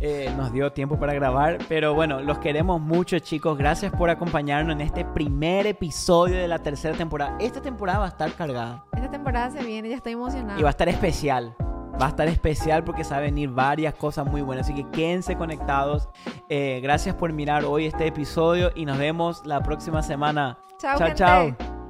Eh, 0.01 0.33
nos 0.37 0.53
dio 0.53 0.73
tiempo 0.73 0.99
para 0.99 1.15
grabar, 1.15 1.59
pero 1.69 1.95
bueno, 1.95 2.21
los 2.21 2.39
queremos 2.39 2.81
mucho, 2.81 3.19
chicos. 3.21 3.57
Gracias 3.57 3.93
por 3.93 4.11
acompañarnos 4.11 4.75
en 4.75 4.81
este 4.81 5.05
primer 5.05 5.67
episodio 5.67 6.37
de 6.39 6.49
la 6.49 6.59
tercera 6.59 6.97
temporada. 6.97 7.37
Esta 7.39 7.63
temporada 7.63 8.01
va 8.01 8.05
a 8.07 8.09
estar 8.09 8.33
cargada 8.33 8.85
Esta 8.93 9.11
temporada 9.11 9.51
se 9.51 9.63
viene, 9.65 9.89
ya 9.89 9.97
estoy 9.97 10.13
emocionada. 10.13 10.59
y 10.59 10.63
va 10.63 10.69
a 10.69 10.73
estar 10.73 10.89
especial. 10.89 11.55
Va 12.01 12.07
a 12.07 12.09
estar 12.09 12.27
especial 12.27 12.83
porque 12.85 13.05
se 13.05 13.11
va 13.11 13.19
a 13.19 13.21
venir 13.21 13.51
varias 13.51 13.95
cosas 13.95 14.27
muy 14.27 14.41
buenas. 14.41 14.67
Así 14.67 14.75
que 14.75 14.89
quédense 14.91 15.37
conectados. 15.37 16.09
Eh, 16.49 16.81
gracias 16.83 17.15
por 17.15 17.33
mirar 17.33 17.65
hoy 17.65 17.87
este 17.87 18.07
episodio 18.07 18.73
y 18.75 18.87
nos 18.87 18.99
vemos 18.99 19.47
la 19.47 19.61
próxima 19.63 20.03
semana. 20.03 20.59
Chao, 20.79 20.99
chao. 21.15 21.82